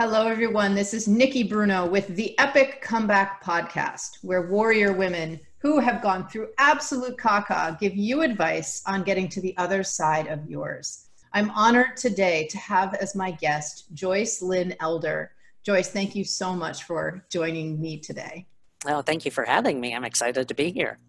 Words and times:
Hello, 0.00 0.28
everyone. 0.28 0.76
This 0.76 0.94
is 0.94 1.08
Nikki 1.08 1.42
Bruno 1.42 1.84
with 1.84 2.06
the 2.14 2.38
Epic 2.38 2.80
Comeback 2.80 3.42
Podcast, 3.42 4.18
where 4.22 4.46
warrior 4.46 4.92
women 4.92 5.40
who 5.58 5.80
have 5.80 6.00
gone 6.00 6.28
through 6.28 6.50
absolute 6.58 7.16
caca 7.16 7.76
give 7.80 7.96
you 7.96 8.22
advice 8.22 8.80
on 8.86 9.02
getting 9.02 9.28
to 9.30 9.40
the 9.40 9.56
other 9.58 9.82
side 9.82 10.28
of 10.28 10.48
yours. 10.48 11.08
I'm 11.32 11.50
honored 11.50 11.96
today 11.96 12.46
to 12.46 12.58
have 12.58 12.94
as 12.94 13.16
my 13.16 13.32
guest 13.32 13.92
Joyce 13.92 14.40
Lynn 14.40 14.76
Elder. 14.78 15.32
Joyce, 15.64 15.88
thank 15.88 16.14
you 16.14 16.22
so 16.22 16.54
much 16.54 16.84
for 16.84 17.24
joining 17.28 17.80
me 17.80 17.98
today. 17.98 18.46
Well, 18.84 19.02
thank 19.02 19.24
you 19.24 19.32
for 19.32 19.44
having 19.44 19.80
me. 19.80 19.96
I'm 19.96 20.04
excited 20.04 20.46
to 20.46 20.54
be 20.54 20.70
here. 20.70 21.00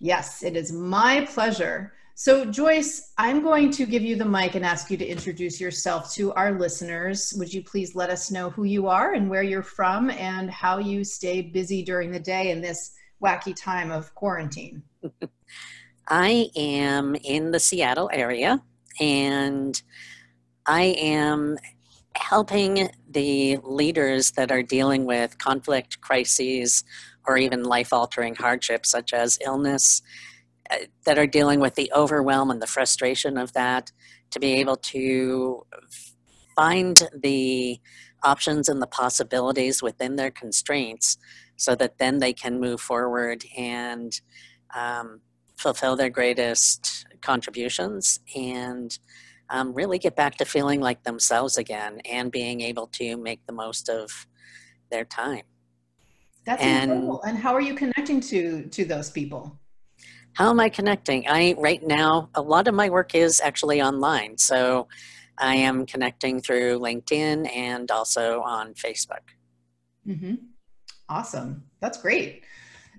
Yes, 0.00 0.42
it 0.42 0.54
is 0.54 0.70
my 0.70 1.24
pleasure. 1.30 1.94
So, 2.14 2.44
Joyce, 2.44 3.12
I'm 3.16 3.42
going 3.42 3.70
to 3.72 3.86
give 3.86 4.02
you 4.02 4.16
the 4.16 4.24
mic 4.24 4.54
and 4.54 4.64
ask 4.64 4.90
you 4.90 4.96
to 4.98 5.06
introduce 5.06 5.60
yourself 5.60 6.12
to 6.14 6.32
our 6.34 6.52
listeners. 6.52 7.32
Would 7.38 7.52
you 7.52 7.62
please 7.62 7.94
let 7.94 8.10
us 8.10 8.30
know 8.30 8.50
who 8.50 8.64
you 8.64 8.86
are 8.86 9.14
and 9.14 9.30
where 9.30 9.42
you're 9.42 9.62
from 9.62 10.10
and 10.10 10.50
how 10.50 10.78
you 10.78 11.04
stay 11.04 11.40
busy 11.40 11.82
during 11.82 12.10
the 12.10 12.20
day 12.20 12.50
in 12.50 12.60
this 12.60 12.92
wacky 13.22 13.54
time 13.56 13.90
of 13.90 14.14
quarantine? 14.14 14.82
I 16.08 16.50
am 16.54 17.14
in 17.14 17.50
the 17.50 17.60
Seattle 17.60 18.10
area 18.12 18.62
and 19.00 19.80
I 20.66 20.82
am 20.98 21.56
helping 22.14 22.90
the 23.08 23.58
leaders 23.62 24.32
that 24.32 24.52
are 24.52 24.62
dealing 24.62 25.06
with 25.06 25.38
conflict, 25.38 26.00
crises, 26.02 26.84
or 27.26 27.38
even 27.38 27.62
life 27.62 27.92
altering 27.92 28.34
hardships 28.34 28.90
such 28.90 29.14
as 29.14 29.38
illness 29.42 30.02
that 31.04 31.18
are 31.18 31.26
dealing 31.26 31.60
with 31.60 31.74
the 31.74 31.90
overwhelm 31.94 32.50
and 32.50 32.60
the 32.60 32.66
frustration 32.66 33.36
of 33.36 33.52
that 33.52 33.92
to 34.30 34.40
be 34.40 34.54
able 34.54 34.76
to 34.76 35.64
find 36.56 37.08
the 37.22 37.80
options 38.22 38.68
and 38.68 38.80
the 38.80 38.86
possibilities 38.86 39.82
within 39.82 40.16
their 40.16 40.30
constraints 40.30 41.18
so 41.56 41.74
that 41.74 41.98
then 41.98 42.18
they 42.18 42.32
can 42.32 42.60
move 42.60 42.80
forward 42.80 43.44
and 43.56 44.20
um, 44.74 45.20
fulfill 45.56 45.96
their 45.96 46.10
greatest 46.10 47.06
contributions 47.20 48.20
and 48.34 48.98
um, 49.50 49.74
really 49.74 49.98
get 49.98 50.16
back 50.16 50.36
to 50.36 50.44
feeling 50.44 50.80
like 50.80 51.02
themselves 51.04 51.56
again 51.56 52.00
and 52.10 52.32
being 52.32 52.60
able 52.60 52.86
to 52.86 53.16
make 53.16 53.44
the 53.46 53.52
most 53.52 53.88
of 53.88 54.26
their 54.90 55.04
time. 55.04 55.42
That's 56.44 56.62
and, 56.62 56.90
incredible. 56.90 57.22
And 57.22 57.38
how 57.38 57.54
are 57.54 57.60
you 57.60 57.74
connecting 57.74 58.20
to 58.22 58.66
to 58.66 58.84
those 58.84 59.10
people? 59.10 59.58
How 60.34 60.50
am 60.50 60.60
I 60.60 60.68
connecting? 60.68 61.26
I 61.28 61.54
right 61.58 61.82
now 61.82 62.28
a 62.34 62.42
lot 62.42 62.68
of 62.68 62.74
my 62.74 62.88
work 62.90 63.14
is 63.14 63.40
actually 63.40 63.82
online, 63.82 64.38
so 64.38 64.88
I 65.38 65.56
am 65.56 65.86
connecting 65.86 66.40
through 66.40 66.78
LinkedIn 66.78 67.54
and 67.54 67.90
also 67.90 68.42
on 68.42 68.74
Facebook. 68.74 69.24
Mm-hmm. 70.06 70.34
Awesome, 71.08 71.64
that's 71.80 72.00
great. 72.00 72.44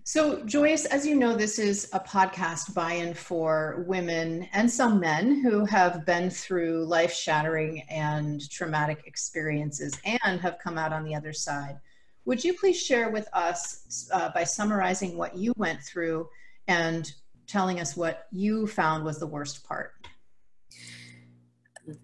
So, 0.06 0.44
Joyce, 0.44 0.84
as 0.84 1.08
you 1.08 1.16
know, 1.16 1.34
this 1.34 1.58
is 1.58 1.90
a 1.94 2.00
podcast 2.00 2.74
by 2.74 2.92
and 2.92 3.18
for 3.18 3.86
women 3.88 4.50
and 4.52 4.70
some 4.70 5.00
men 5.00 5.42
who 5.42 5.64
have 5.64 6.06
been 6.06 6.30
through 6.30 6.84
life 6.84 7.14
shattering 7.14 7.84
and 7.90 8.48
traumatic 8.50 9.04
experiences 9.06 9.94
and 10.04 10.42
have 10.42 10.58
come 10.62 10.78
out 10.78 10.92
on 10.92 11.06
the 11.06 11.16
other 11.16 11.32
side. 11.32 11.80
Would 12.26 12.44
you 12.44 12.54
please 12.54 12.78
share 12.78 13.12
with 13.12 13.30
us 13.32 14.10
uh, 14.12 14.30
by 14.34 14.44
summarizing 14.44 15.18
what 15.18 15.38
you 15.38 15.54
went 15.56 15.82
through 15.82 16.28
and 16.68 17.14
telling 17.48 17.80
us 17.80 17.96
what 17.96 18.28
you 18.32 18.68
found 18.68 19.04
was 19.04 19.20
the 19.20 19.28
worst 19.28 19.66
part. 19.68 19.94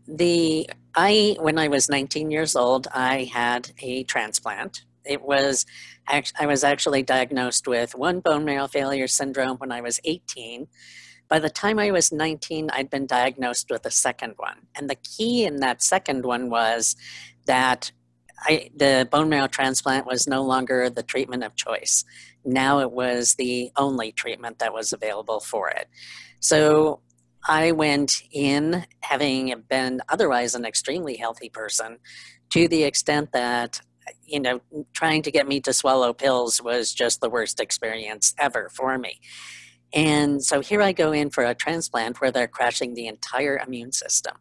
The 0.07 0.69
I 0.95 1.37
when 1.39 1.57
I 1.57 1.69
was 1.69 1.89
19 1.89 2.31
years 2.31 2.55
old, 2.55 2.87
I 2.93 3.23
had 3.31 3.71
a 3.81 4.03
transplant. 4.03 4.83
It 5.05 5.21
was 5.21 5.65
I 6.07 6.45
was 6.45 6.63
actually 6.63 7.03
diagnosed 7.03 7.67
with 7.67 7.95
one 7.95 8.19
bone 8.19 8.45
marrow 8.45 8.67
failure 8.67 9.07
syndrome 9.07 9.57
when 9.57 9.71
I 9.71 9.81
was 9.81 9.99
18. 10.03 10.67
By 11.29 11.39
the 11.39 11.49
time 11.49 11.77
I 11.77 11.91
was 11.91 12.11
19, 12.11 12.71
I'd 12.73 12.89
been 12.89 13.05
diagnosed 13.05 13.69
with 13.69 13.85
a 13.85 13.91
second 13.91 14.33
one. 14.37 14.67
And 14.75 14.89
the 14.89 14.95
key 14.95 15.45
in 15.45 15.57
that 15.57 15.83
second 15.83 16.25
one 16.25 16.49
was 16.49 16.95
that 17.45 17.91
I, 18.41 18.71
the 18.75 19.07
bone 19.11 19.29
marrow 19.29 19.47
transplant 19.47 20.07
was 20.07 20.27
no 20.27 20.43
longer 20.43 20.89
the 20.89 21.03
treatment 21.03 21.43
of 21.43 21.55
choice. 21.55 22.03
Now 22.45 22.79
it 22.79 22.91
was 22.91 23.35
the 23.35 23.71
only 23.77 24.11
treatment 24.11 24.59
that 24.59 24.73
was 24.73 24.93
available 24.93 25.39
for 25.39 25.69
it. 25.69 25.87
So 26.39 27.01
I 27.47 27.71
went 27.71 28.23
in 28.31 28.85
having 29.01 29.63
been 29.69 30.01
otherwise 30.09 30.55
an 30.55 30.65
extremely 30.65 31.17
healthy 31.17 31.49
person 31.49 31.97
to 32.51 32.67
the 32.67 32.83
extent 32.83 33.31
that 33.31 33.81
you 34.25 34.39
know 34.39 34.59
trying 34.93 35.21
to 35.21 35.31
get 35.31 35.47
me 35.47 35.61
to 35.61 35.71
swallow 35.71 36.13
pills 36.13 36.61
was 36.61 36.91
just 36.91 37.21
the 37.21 37.29
worst 37.29 37.59
experience 37.59 38.33
ever 38.39 38.67
for 38.73 38.97
me 38.97 39.19
and 39.93 40.43
so 40.43 40.61
here 40.61 40.81
i 40.81 40.91
go 40.91 41.11
in 41.11 41.29
for 41.29 41.43
a 41.43 41.53
transplant 41.53 42.19
where 42.19 42.31
they're 42.31 42.47
crashing 42.47 42.95
the 42.95 43.05
entire 43.05 43.59
immune 43.59 43.91
system 43.91 44.35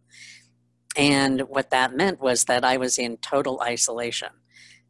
and 0.98 1.42
what 1.42 1.70
that 1.70 1.94
meant 1.94 2.20
was 2.20 2.44
that 2.44 2.65
I 2.65 2.76
was 2.76 2.98
in 2.98 3.19
total 3.19 3.60
isolation. 3.62 4.30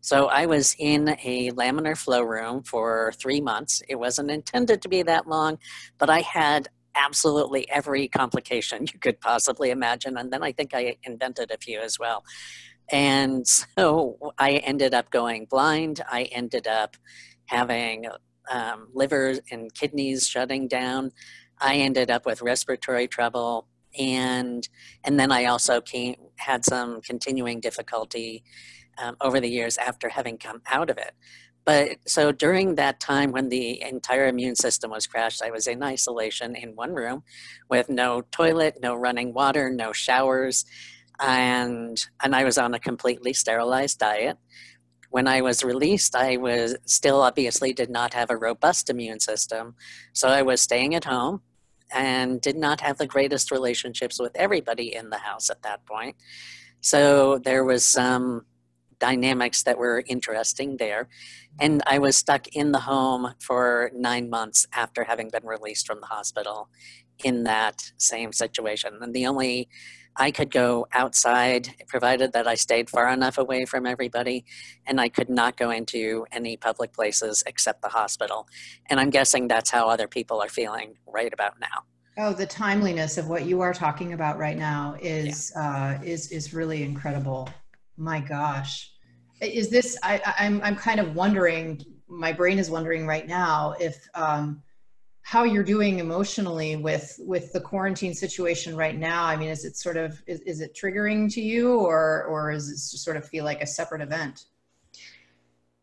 So 0.00 0.26
I 0.26 0.46
was 0.46 0.76
in 0.78 1.08
a 1.22 1.50
laminar 1.50 1.96
flow 1.96 2.22
room 2.22 2.62
for 2.62 3.12
three 3.16 3.40
months. 3.40 3.82
It 3.88 3.96
wasn't 3.96 4.30
intended 4.30 4.82
to 4.82 4.88
be 4.88 5.02
that 5.02 5.28
long, 5.28 5.58
but 5.98 6.08
I 6.08 6.20
had 6.20 6.68
absolutely 6.94 7.68
every 7.70 8.08
complication 8.08 8.86
you 8.92 8.98
could 8.98 9.20
possibly 9.20 9.70
imagine. 9.70 10.16
And 10.16 10.32
then 10.32 10.42
I 10.42 10.52
think 10.52 10.74
I 10.74 10.96
invented 11.04 11.50
a 11.50 11.58
few 11.58 11.80
as 11.80 11.98
well. 11.98 12.24
And 12.90 13.46
so 13.46 14.32
I 14.38 14.52
ended 14.52 14.94
up 14.94 15.10
going 15.10 15.46
blind. 15.46 16.00
I 16.08 16.24
ended 16.24 16.66
up 16.66 16.96
having 17.46 18.06
um, 18.50 18.88
liver 18.94 19.34
and 19.50 19.72
kidneys 19.74 20.26
shutting 20.26 20.68
down. 20.68 21.12
I 21.60 21.76
ended 21.76 22.10
up 22.10 22.24
with 22.24 22.40
respiratory 22.40 23.08
trouble 23.08 23.66
and 23.98 24.68
and 25.04 25.18
then 25.18 25.32
I 25.32 25.46
also 25.46 25.80
came 25.80 26.16
had 26.36 26.64
some 26.64 27.00
continuing 27.00 27.58
difficulty 27.60 28.44
um, 28.98 29.16
over 29.20 29.40
the 29.40 29.48
years 29.48 29.78
after 29.78 30.08
having 30.08 30.38
come 30.38 30.62
out 30.66 30.90
of 30.90 30.98
it. 30.98 31.12
But 31.64 31.98
so 32.06 32.32
during 32.32 32.76
that 32.76 32.98
time 32.98 33.30
when 33.30 33.50
the 33.50 33.82
entire 33.82 34.26
immune 34.26 34.56
system 34.56 34.90
was 34.90 35.06
crashed, 35.06 35.42
I 35.42 35.50
was 35.50 35.66
in 35.66 35.82
isolation 35.82 36.56
in 36.56 36.74
one 36.74 36.94
room 36.94 37.24
with 37.68 37.90
no 37.90 38.22
toilet, 38.22 38.78
no 38.80 38.94
running 38.94 39.34
water, 39.34 39.68
no 39.68 39.92
showers, 39.92 40.64
and 41.20 41.98
and 42.22 42.34
I 42.34 42.44
was 42.44 42.56
on 42.56 42.72
a 42.72 42.78
completely 42.78 43.34
sterilized 43.34 43.98
diet. 43.98 44.38
When 45.10 45.26
I 45.26 45.42
was 45.42 45.62
released, 45.62 46.16
I 46.16 46.38
was 46.38 46.74
still 46.86 47.20
obviously 47.20 47.74
did 47.74 47.90
not 47.90 48.14
have 48.14 48.30
a 48.30 48.36
robust 48.36 48.88
immune 48.88 49.20
system, 49.20 49.74
so 50.14 50.28
I 50.28 50.40
was 50.40 50.62
staying 50.62 50.94
at 50.94 51.04
home 51.04 51.42
and 51.92 52.40
did 52.40 52.56
not 52.56 52.80
have 52.80 52.96
the 52.96 53.06
greatest 53.06 53.50
relationships 53.50 54.18
with 54.18 54.32
everybody 54.36 54.94
in 54.94 55.10
the 55.10 55.18
house 55.18 55.50
at 55.50 55.62
that 55.62 55.84
point. 55.84 56.16
So 56.80 57.38
there 57.38 57.64
was 57.64 57.84
some 57.84 58.46
dynamics 58.98 59.62
that 59.62 59.78
were 59.78 60.02
interesting 60.06 60.76
there. 60.76 61.08
And 61.60 61.82
I 61.86 61.98
was 61.98 62.16
stuck 62.16 62.48
in 62.48 62.72
the 62.72 62.80
home 62.80 63.34
for 63.40 63.90
nine 63.94 64.30
months 64.30 64.66
after 64.72 65.04
having 65.04 65.30
been 65.30 65.44
released 65.44 65.86
from 65.86 66.00
the 66.00 66.06
hospital 66.06 66.68
in 67.24 67.44
that 67.44 67.92
same 67.96 68.32
situation. 68.32 68.98
And 69.00 69.14
the 69.14 69.26
only 69.26 69.68
I 70.18 70.32
could 70.32 70.50
go 70.50 70.86
outside, 70.92 71.68
provided 71.86 72.32
that 72.32 72.48
I 72.48 72.56
stayed 72.56 72.90
far 72.90 73.08
enough 73.08 73.38
away 73.38 73.64
from 73.64 73.86
everybody, 73.86 74.44
and 74.84 75.00
I 75.00 75.08
could 75.08 75.30
not 75.30 75.56
go 75.56 75.70
into 75.70 76.26
any 76.32 76.56
public 76.56 76.92
places 76.92 77.44
except 77.46 77.82
the 77.82 77.88
hospital. 77.88 78.48
And 78.90 78.98
I'm 78.98 79.10
guessing 79.10 79.46
that's 79.46 79.70
how 79.70 79.88
other 79.88 80.08
people 80.08 80.42
are 80.42 80.48
feeling 80.48 80.96
right 81.06 81.32
about 81.32 81.60
now. 81.60 81.84
Oh, 82.20 82.32
the 82.32 82.46
timeliness 82.46 83.16
of 83.16 83.28
what 83.28 83.44
you 83.44 83.60
are 83.60 83.72
talking 83.72 84.12
about 84.12 84.38
right 84.38 84.58
now 84.58 84.96
is 85.00 85.52
yeah. 85.54 85.98
uh, 86.00 86.02
is 86.02 86.32
is 86.32 86.52
really 86.52 86.82
incredible. 86.82 87.48
My 87.98 88.20
gosh, 88.20 88.92
is 89.42 89.68
this? 89.68 89.98
I, 90.02 90.34
I'm 90.38 90.62
I'm 90.62 90.76
kind 90.76 91.00
of 91.00 91.14
wondering. 91.14 91.82
My 92.08 92.32
brain 92.32 92.58
is 92.58 92.70
wondering 92.70 93.06
right 93.06 93.26
now 93.26 93.74
if 93.78 94.08
um, 94.14 94.62
how 95.28 95.44
you're 95.44 95.62
doing 95.62 95.98
emotionally 95.98 96.76
with 96.76 97.20
with 97.26 97.52
the 97.52 97.60
quarantine 97.60 98.14
situation 98.14 98.74
right 98.74 98.96
now 98.96 99.24
i 99.24 99.36
mean 99.36 99.50
is 99.50 99.66
it 99.66 99.76
sort 99.76 99.98
of 99.98 100.22
is, 100.26 100.40
is 100.40 100.62
it 100.62 100.74
triggering 100.74 101.30
to 101.30 101.42
you 101.42 101.80
or 101.80 102.24
or 102.24 102.50
is 102.50 102.70
it 102.70 102.76
just 102.76 103.04
sort 103.04 103.14
of 103.14 103.28
feel 103.28 103.44
like 103.44 103.60
a 103.60 103.66
separate 103.66 104.00
event 104.00 104.46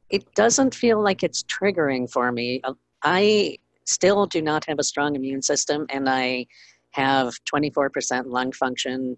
it 0.10 0.26
doesn't 0.34 0.74
feel 0.74 1.00
like 1.00 1.22
it's 1.22 1.44
triggering 1.44 2.10
for 2.10 2.32
me 2.32 2.60
i 3.04 3.56
still 3.84 4.26
do 4.26 4.42
not 4.42 4.66
have 4.66 4.80
a 4.80 4.84
strong 4.84 5.16
immune 5.16 5.44
system 5.44 5.86
and 5.92 6.10
i 6.10 6.44
have 6.90 7.36
24% 7.54 8.24
lung 8.26 8.52
function 8.52 9.16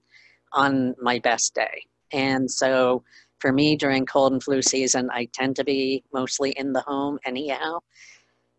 on 0.51 0.93
my 0.99 1.19
best 1.19 1.55
day 1.55 1.85
and 2.11 2.49
so 2.49 3.03
for 3.39 3.51
me 3.51 3.75
during 3.75 4.05
cold 4.05 4.33
and 4.33 4.43
flu 4.43 4.61
season 4.61 5.09
i 5.11 5.27
tend 5.33 5.55
to 5.55 5.63
be 5.63 6.03
mostly 6.13 6.51
in 6.51 6.73
the 6.73 6.81
home 6.81 7.19
anyhow 7.25 7.79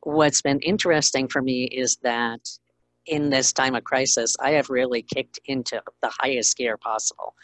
what's 0.03 0.43
been 0.43 0.61
interesting 0.61 1.29
for 1.29 1.43
me 1.43 1.65
is 1.65 1.97
that 2.03 2.41
in 3.09 3.31
this 3.31 3.53
time 3.53 3.75
of 3.75 3.85
crisis, 3.85 4.37
I 4.41 4.51
have 4.53 4.71
really 4.71 5.03
kicked 5.03 5.41
into 5.47 5.83
the 6.03 6.13
highest 6.21 6.57
gear 6.57 6.77
possible. 6.77 7.35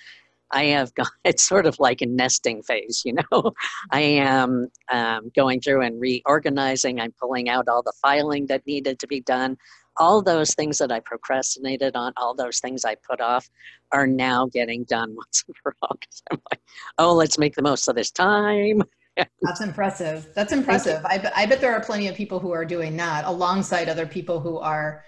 I 0.50 0.64
have 0.66 0.94
gone, 0.94 1.08
it's 1.24 1.42
sort 1.42 1.66
of 1.66 1.78
like 1.80 2.02
a 2.02 2.06
nesting 2.06 2.62
phase, 2.62 3.02
you 3.04 3.14
know. 3.14 3.52
I 3.90 4.00
am 4.00 4.68
um, 4.92 5.30
going 5.34 5.60
through 5.60 5.82
and 5.82 6.00
reorganizing. 6.00 7.00
I'm 7.00 7.12
pulling 7.20 7.48
out 7.48 7.68
all 7.68 7.82
the 7.82 7.94
filing 8.00 8.46
that 8.46 8.66
needed 8.66 8.98
to 9.00 9.06
be 9.06 9.20
done. 9.20 9.56
All 9.96 10.22
those 10.22 10.54
things 10.54 10.78
that 10.78 10.90
I 10.90 11.00
procrastinated 11.00 11.96
on, 11.96 12.12
all 12.16 12.34
those 12.34 12.58
things 12.58 12.84
I 12.84 12.96
put 12.96 13.20
off, 13.20 13.48
are 13.92 14.06
now 14.06 14.46
getting 14.46 14.84
done 14.84 15.14
once 15.16 15.44
and 15.46 15.56
for 15.62 15.74
all. 15.82 15.96
I'm 16.30 16.40
like, 16.50 16.60
oh, 16.98 17.14
let's 17.14 17.38
make 17.38 17.54
the 17.54 17.62
most 17.62 17.88
of 17.88 17.94
this 17.94 18.10
time. 18.10 18.82
That's 19.42 19.60
impressive. 19.60 20.28
That's 20.34 20.52
impressive. 20.52 21.04
I, 21.04 21.30
I 21.36 21.46
bet 21.46 21.60
there 21.60 21.72
are 21.72 21.80
plenty 21.80 22.08
of 22.08 22.16
people 22.16 22.40
who 22.40 22.50
are 22.50 22.64
doing 22.64 22.96
that 22.96 23.24
alongside 23.24 23.88
other 23.88 24.06
people 24.06 24.40
who 24.40 24.58
are 24.58 25.04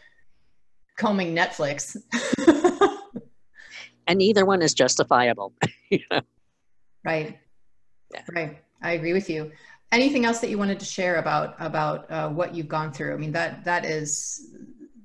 combing 0.97 1.35
Netflix. 1.35 1.97
and 4.07 4.19
neither 4.19 4.47
one 4.47 4.63
is 4.63 4.75
justifiable. 4.75 5.53
Right. 7.05 7.39
Yeah. 8.13 8.23
Right. 8.35 8.59
I 8.83 8.93
agree 8.93 9.13
with 9.13 9.31
you. 9.31 9.53
Anything 9.93 10.25
else 10.25 10.41
that 10.41 10.51
you 10.51 10.59
wanted 10.59 10.81
to 10.81 10.85
share 10.85 11.17
about 11.17 11.55
about 11.61 12.11
uh, 12.11 12.29
what 12.29 12.55
you've 12.55 12.69
gone 12.69 12.93
through? 12.93 13.15
I 13.15 13.17
mean 13.17 13.33
that 13.33 13.65
that 13.65 13.85
is 13.85 14.51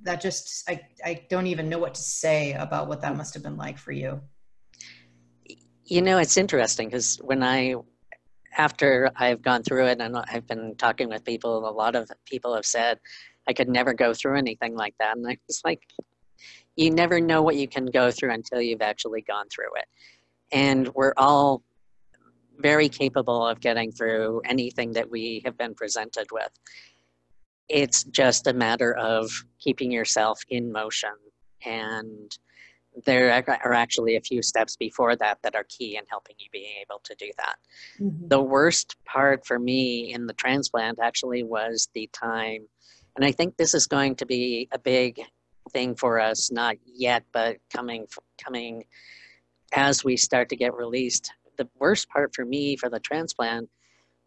that 0.04 0.22
just 0.22 0.70
I 0.70 0.82
I 1.04 1.26
don't 1.30 1.48
even 1.48 1.70
know 1.70 1.80
what 1.80 1.94
to 1.96 2.02
say 2.02 2.54
about 2.54 2.88
what 2.88 3.02
that 3.02 3.16
must 3.16 3.34
have 3.34 3.44
been 3.44 3.58
like 3.58 3.78
for 3.78 3.92
you. 3.92 4.22
You 5.86 6.02
know, 6.02 6.18
it's 6.18 6.38
interesting 6.38 6.88
because 6.88 7.18
when 7.18 7.44
I 7.44 7.76
after 8.58 9.12
I've 9.16 9.42
gone 9.42 9.64
through 9.64 9.88
it 9.88 10.02
and 10.02 10.18
I've 10.18 10.48
been 10.48 10.76
talking 10.76 11.10
with 11.10 11.24
people, 11.24 11.68
a 11.68 11.72
lot 11.72 11.96
of 11.96 12.10
people 12.26 12.56
have 12.56 12.66
said 12.66 13.00
I 13.48 13.54
could 13.54 13.70
never 13.70 13.94
go 13.94 14.14
through 14.14 14.38
anything 14.38 14.76
like 14.76 14.96
that, 15.00 15.18
and 15.18 15.28
I 15.28 15.38
was 15.48 15.62
like, 15.64 15.82
you 16.76 16.92
never 16.92 17.20
know 17.20 17.42
what 17.42 17.56
you 17.56 17.68
can 17.68 17.86
go 17.86 18.12
through 18.12 18.32
until 18.32 18.62
you've 18.62 18.82
actually 18.82 19.22
gone 19.22 19.48
through 19.50 19.76
it. 19.78 19.86
And 20.52 20.90
we're 20.96 21.14
all 21.18 21.64
very 22.60 22.90
capable 22.90 23.46
of 23.46 23.60
getting 23.60 23.92
through 23.92 24.42
anything 24.46 24.94
that 24.94 25.10
we 25.10 25.42
have 25.46 25.58
been 25.58 25.74
presented 25.74 26.28
with. 26.32 26.50
It's 27.72 28.04
just 28.04 28.48
a 28.48 28.54
matter 28.54 28.94
of 28.98 29.32
keeping 29.60 29.92
yourself 29.92 30.42
in 30.50 30.72
motion. 30.72 31.14
And 31.66 32.38
there 33.06 33.30
are 33.48 33.74
actually 33.74 34.18
a 34.18 34.22
few 34.22 34.42
steps 34.42 34.76
before 34.76 35.16
that 35.16 35.38
that 35.44 35.56
are 35.56 35.66
key 35.70 35.96
in 35.96 36.04
helping 36.10 36.36
you 36.38 36.48
being 36.52 36.74
able 36.82 37.00
to 37.06 37.16
do 37.16 37.32
that. 37.38 37.56
Mm-hmm. 38.00 38.28
The 38.28 38.42
worst 38.42 38.98
part 39.06 39.46
for 39.46 39.58
me 39.58 40.14
in 40.14 40.28
the 40.28 40.34
transplant 40.34 41.00
actually 41.00 41.44
was 41.44 41.88
the 41.94 42.10
time, 42.12 42.68
and 43.16 43.24
I 43.24 43.32
think 43.32 43.56
this 43.56 43.74
is 43.74 43.88
going 43.88 44.16
to 44.18 44.26
be 44.26 44.68
a 44.74 44.80
big 44.80 45.22
thing 45.72 45.96
for 45.96 46.20
us, 46.20 46.52
not 46.52 46.76
yet, 46.86 47.24
but 47.32 47.58
coming 47.74 48.08
coming 48.44 48.84
as 49.72 50.04
we 50.04 50.18
start 50.18 50.50
to 50.50 50.58
get 50.58 50.74
released. 50.74 51.32
The 51.58 51.70
worst 51.80 52.10
part 52.10 52.36
for 52.36 52.44
me 52.44 52.76
for 52.76 52.90
the 52.90 53.00
transplant 53.00 53.70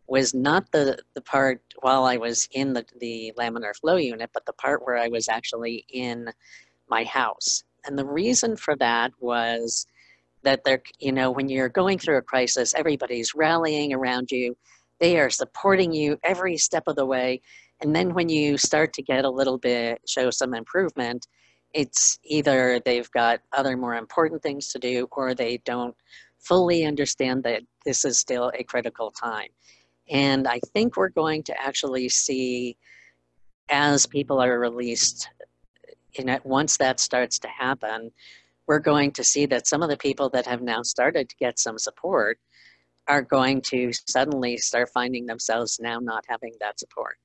was 0.06 0.35
not 0.35 0.71
the, 0.73 0.99
the 1.15 1.21
part 1.21 1.62
while 1.81 2.05
I 2.05 2.17
was 2.17 2.49
in 2.53 2.73
the, 2.73 2.85
the 3.01 3.33
laminar 3.39 3.75
flow 3.75 3.97
unit, 3.97 4.31
but 4.35 4.45
the 4.47 4.53
part 4.53 4.85
where 4.85 4.99
I 4.99 5.09
was 5.09 5.29
actually 5.29 5.85
in 5.89 6.29
my 6.89 7.05
house. 7.05 7.65
And 7.87 7.99
the 7.99 8.05
reason 8.05 8.56
for 8.56 8.77
that 8.77 9.12
was 9.21 9.87
that 10.43 10.62
they're, 10.65 10.83
you 10.99 11.12
know, 11.12 11.31
when 11.31 11.49
you're 11.49 11.69
going 11.69 11.99
through 11.99 12.19
a 12.19 12.23
crisis, 12.23 12.75
everybody's 12.75 13.35
rallying 13.35 13.93
around 13.93 14.31
you. 14.31 14.56
They 15.01 15.19
are 15.19 15.31
supporting 15.31 15.93
you 15.93 16.19
every 16.23 16.56
step 16.56 16.85
of 16.87 16.97
the 16.97 17.06
way. 17.06 17.41
And 17.81 17.97
then 17.97 18.15
when 18.15 18.29
you 18.29 18.56
start 18.59 18.93
to 18.95 19.03
get 19.03 19.25
a 19.25 19.31
little 19.31 19.59
bit, 19.59 20.01
show 20.06 20.31
some 20.31 20.55
improvement, 20.55 21.27
it's 21.73 22.19
either 22.25 22.81
they've 22.85 23.11
got 23.11 23.41
other 23.53 23.77
more 23.77 23.97
important 23.97 24.43
things 24.43 24.69
to 24.73 24.79
do 24.79 25.09
or 25.12 25.35
they 25.35 25.59
don't 25.65 25.97
fully 26.39 26.85
understand 26.85 27.43
that 27.43 27.62
this 27.85 28.05
is 28.05 28.19
still 28.19 28.53
a 28.55 28.62
critical 28.62 29.11
time. 29.11 29.49
And 30.11 30.47
I 30.47 30.61
think 30.73 30.97
we're 30.97 31.09
going 31.09 31.43
to 31.45 31.61
actually 31.61 32.09
see 32.09 32.77
as 33.69 34.06
people 34.06 34.41
are 34.41 34.59
released, 34.59 35.29
in 36.15 36.29
it, 36.29 36.45
once 36.45 36.77
that 36.77 37.01
starts 37.01 37.39
to 37.41 37.49
happen, 37.49 38.11
we're 38.67 38.79
going 38.79 39.12
to 39.12 39.25
see 39.25 39.47
that 39.47 39.67
some 39.67 39.83
of 39.83 39.89
the 39.89 39.97
people 39.97 40.29
that 40.31 40.47
have 40.47 40.62
now 40.62 40.83
started 40.83 41.29
to 41.29 41.37
get 41.37 41.59
some 41.59 41.79
support 41.79 42.39
are 43.06 43.23
going 43.23 43.61
to 43.61 43.93
suddenly 44.06 44.56
start 44.56 44.89
finding 44.93 45.27
themselves 45.27 45.79
now 45.81 45.99
not 45.99 46.25
having 46.29 46.53
that 46.61 46.79
support. 46.79 47.17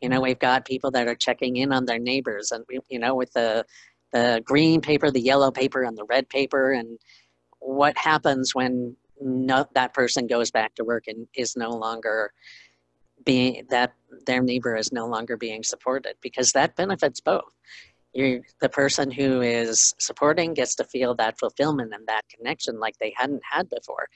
You 0.00 0.08
know, 0.08 0.16
mm-hmm. 0.16 0.24
we've 0.24 0.38
got 0.38 0.66
people 0.66 0.90
that 0.90 1.08
are 1.08 1.14
checking 1.14 1.56
in 1.56 1.72
on 1.72 1.86
their 1.86 1.98
neighbors, 1.98 2.50
and 2.50 2.64
you 2.88 2.98
know, 2.98 3.14
with 3.14 3.32
the 3.32 3.64
the 4.12 4.42
green 4.44 4.80
paper, 4.82 5.10
the 5.10 5.20
yellow 5.20 5.50
paper, 5.50 5.84
and 5.84 5.96
the 5.96 6.04
red 6.04 6.28
paper, 6.28 6.72
and 6.72 6.98
what 7.60 7.96
happens 7.96 8.54
when 8.54 8.96
no, 9.24 9.66
that 9.74 9.94
person 9.94 10.26
goes 10.26 10.50
back 10.50 10.74
to 10.76 10.84
work 10.84 11.04
and 11.06 11.26
is 11.34 11.56
no 11.56 11.70
longer 11.70 12.32
being 13.24 13.66
that 13.70 13.92
their 14.26 14.42
neighbor 14.42 14.76
is 14.76 14.92
no 14.92 15.06
longer 15.06 15.36
being 15.36 15.62
supported 15.62 16.14
because 16.20 16.52
that 16.52 16.74
benefits 16.76 17.20
both. 17.20 17.54
you 18.12 18.42
the 18.60 18.68
person 18.68 19.10
who 19.10 19.40
is 19.40 19.94
supporting 19.98 20.54
gets 20.54 20.74
to 20.76 20.84
feel 20.84 21.14
that 21.14 21.38
fulfillment 21.38 21.94
and 21.94 22.06
that 22.06 22.28
connection 22.28 22.78
like 22.78 22.98
they 22.98 23.14
hadn't 23.16 23.42
had 23.48 23.68
before, 23.70 24.08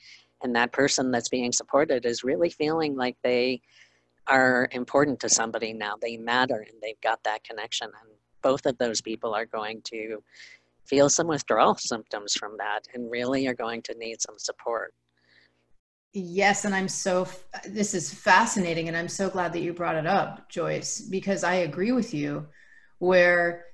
and 0.43 0.55
that 0.55 0.73
person 0.73 1.11
that's 1.11 1.29
being 1.29 1.53
supported 1.53 2.05
is 2.05 2.25
really 2.25 2.51
feeling 2.51 2.97
like 2.97 3.17
they 3.23 3.61
are 4.27 4.69
important 4.73 5.21
to 5.21 5.29
somebody 5.29 5.73
now. 5.73 5.95
They 6.01 6.17
matter 6.17 6.67
and 6.69 6.81
they've 6.83 7.01
got 7.01 7.23
that 7.25 7.45
connection. 7.45 7.87
And 7.89 8.11
both 8.43 8.67
of 8.67 8.79
those 8.79 9.01
people 9.01 9.35
are 9.35 9.47
going 9.47 9.83
to 9.85 10.23
feel 10.89 11.09
some 11.09 11.27
withdrawal 11.27 11.75
symptoms 11.77 12.35
from 12.35 12.57
that 12.59 12.81
and 12.95 13.11
really 13.11 13.47
are 13.47 13.55
going 13.55 13.83
to 13.83 13.95
need 13.99 14.21
some 14.21 14.39
support. 14.39 14.95
Yes, 16.13 16.65
and 16.65 16.75
I'm 16.75 16.89
so, 16.89 17.29
this 17.69 17.93
is 17.93 18.13
fascinating. 18.13 18.89
And 18.89 18.97
I'm 18.97 19.09
so 19.09 19.29
glad 19.29 19.53
that 19.53 19.61
you 19.61 19.73
brought 19.73 19.97
it 19.97 20.07
up, 20.07 20.49
Joyce, 20.49 21.01
because 21.01 21.45
I 21.45 21.57
agree 21.57 21.93
with 21.93 22.15
you 22.15 22.47
where 22.99 23.67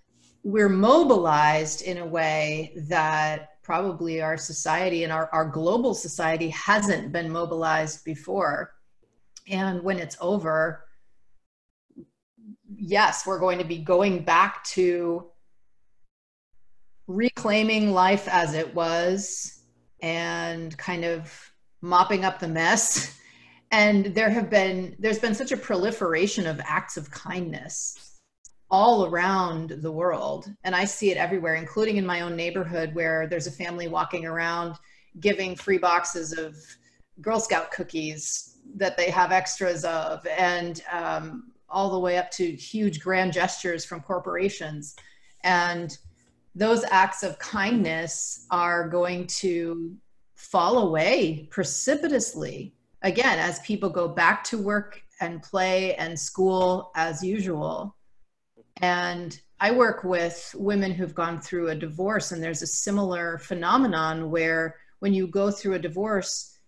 we're 0.43 0.69
mobilized 0.69 1.83
in 1.83 1.99
a 1.99 2.07
way 2.07 2.73
that 2.89 3.51
probably 3.63 4.21
our 4.21 4.37
society 4.37 5.05
and 5.05 5.13
our, 5.13 5.29
our 5.33 5.45
global 5.45 5.95
society 5.95 6.49
hasn't 6.49 7.13
been 7.13 7.31
mobilized 7.31 8.05
before 8.05 8.73
and 9.49 9.83
when 9.83 9.99
it's 9.99 10.17
over, 10.21 10.85
yes, 12.77 13.27
we're 13.27 13.39
going 13.39 13.59
to 13.59 13.65
be 13.65 13.79
going 13.79 14.25
back 14.25 14.65
to 14.65 15.31
reclaiming 17.07 17.93
life 17.93 18.29
as 18.29 18.55
it 18.55 18.75
was 18.75 19.63
and 20.01 20.77
kind 20.79 21.05
of 21.05 21.53
mopping 21.81 22.25
up 22.25 22.39
the 22.39 22.49
mess. 22.49 23.19
And 23.75 24.15
there 24.15 24.29
have 24.29 24.51
been, 24.51 24.95
there's 24.99 25.19
been 25.19 25.35
such 25.35 25.51
a 25.51 25.57
proliferation 25.57 26.47
of 26.47 26.61
acts 26.63 26.99
of 26.99 27.11
kindness 27.11 28.19
all 28.71 29.07
around 29.07 29.71
the 29.71 29.91
world. 29.91 30.51
And 30.63 30.77
I 30.77 30.85
see 30.85 31.11
it 31.11 31.17
everywhere, 31.17 31.55
including 31.55 31.97
in 31.97 32.05
my 32.05 32.21
own 32.21 32.37
neighborhood 32.37 32.95
where 32.95 33.27
there's 33.27 33.47
a 33.47 33.51
family 33.51 33.89
walking 33.89 34.27
around 34.27 34.77
giving 35.21 35.57
free 35.57 35.79
boxes 35.79 36.37
of 36.37 36.57
Girl 37.21 37.39
Scout 37.39 37.71
cookies 37.71 38.59
that 38.77 38.97
they 38.97 39.11
have 39.11 39.33
extras 39.33 39.85
of, 39.85 40.27
and 40.27 40.83
um, 40.91 41.53
all 41.69 41.91
the 41.91 41.99
way 41.99 42.17
up 42.17 42.31
to 42.33 42.53
huge 42.53 43.01
grand 43.01 43.33
gestures 43.33 43.85
from 43.85 44.01
corporations. 44.01 44.97
And 45.45 45.97
those 46.55 46.85
acts 46.91 47.23
of 47.23 47.39
kindness 47.39 48.47
are 48.51 48.89
going 48.89 49.27
to 49.27 49.97
fall 50.35 50.89
away 50.89 51.49
precipitously 51.51 52.75
again 53.03 53.39
as 53.39 53.59
people 53.61 53.89
go 53.89 54.09
back 54.09 54.45
to 54.45 54.59
work 54.59 55.03
and 55.21 55.43
play 55.43 55.95
and 55.95 56.19
school 56.19 56.91
as 56.95 57.23
usual. 57.23 57.97
And 58.79 59.39
I 59.61 59.71
work 59.71 60.03
with 60.03 60.55
women 60.59 60.91
who've 60.91 61.15
gone 61.15 61.41
through 61.41 61.69
a 61.69 61.75
divorce, 61.75 62.33
and 62.33 62.43
there's 62.43 62.63
a 62.63 62.67
similar 62.67 63.39
phenomenon 63.39 64.31
where 64.31 64.77
when 64.99 65.15
you 65.15 65.29
go 65.29 65.51
through 65.51 65.75
a 65.75 65.79
divorce, 65.79 66.59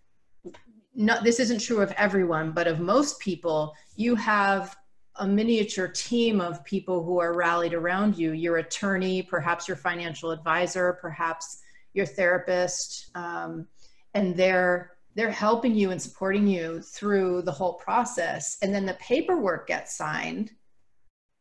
not 0.95 1.25
this 1.25 1.41
isn't 1.41 1.61
true 1.61 1.81
of 1.81 1.91
everyone, 1.93 2.53
but 2.53 2.69
of 2.69 2.79
most 2.79 3.19
people, 3.19 3.75
you 3.97 4.15
have 4.15 4.77
a 5.17 5.27
miniature 5.27 5.89
team 5.89 6.41
of 6.41 6.65
people 6.65 7.05
who 7.05 7.21
are 7.21 7.35
rallied 7.35 7.75
around 7.75 8.19
you 8.19 8.33
your 8.33 8.57
attorney, 8.57 9.23
perhaps 9.23 9.69
your 9.69 9.77
financial 9.77 10.31
advisor, 10.31 10.99
perhaps 11.01 11.63
your 11.93 12.07
therapist, 12.07 13.11
um, 13.15 13.67
and 14.15 14.37
they're 14.37 14.93
they're 15.17 15.31
helping 15.31 15.77
you 15.77 15.93
and 15.93 16.03
supporting 16.03 16.45
you 16.47 16.81
through 16.81 17.41
the 17.43 17.53
whole 17.53 17.75
process. 17.75 18.59
And 18.63 18.75
then 18.75 18.85
the 18.85 18.95
paperwork 18.95 19.69
gets 19.69 19.97
signed, 19.97 20.51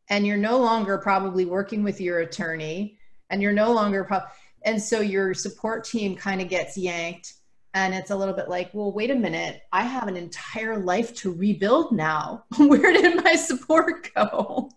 and 0.10 0.28
you're 0.28 0.38
no 0.38 0.60
longer 0.60 1.00
probably 1.00 1.46
working 1.46 1.84
with 1.84 2.00
your 2.00 2.20
attorney, 2.20 3.00
and 3.32 3.42
you're 3.42 3.52
no 3.52 3.72
longer 3.72 4.04
pro- 4.04 4.22
and 4.64 4.82
so 4.82 5.02
your 5.02 5.34
support 5.34 5.84
team 5.84 6.16
kind 6.16 6.42
of 6.42 6.50
gets 6.50 6.78
yanked 6.78 7.34
and 7.74 7.94
it's 7.94 8.12
a 8.12 8.16
little 8.16 8.34
bit 8.34 8.50
like 8.50 8.70
well 8.74 8.92
wait 8.92 9.12
a 9.12 9.16
minute 9.16 9.62
i 9.72 9.84
have 9.84 10.08
an 10.08 10.18
entire 10.18 10.78
life 10.78 11.14
to 11.16 11.32
rebuild 11.34 11.92
now 11.92 12.44
where 12.58 12.94
did 12.94 13.24
my 13.24 13.36
support 13.36 14.10
go 14.16 14.70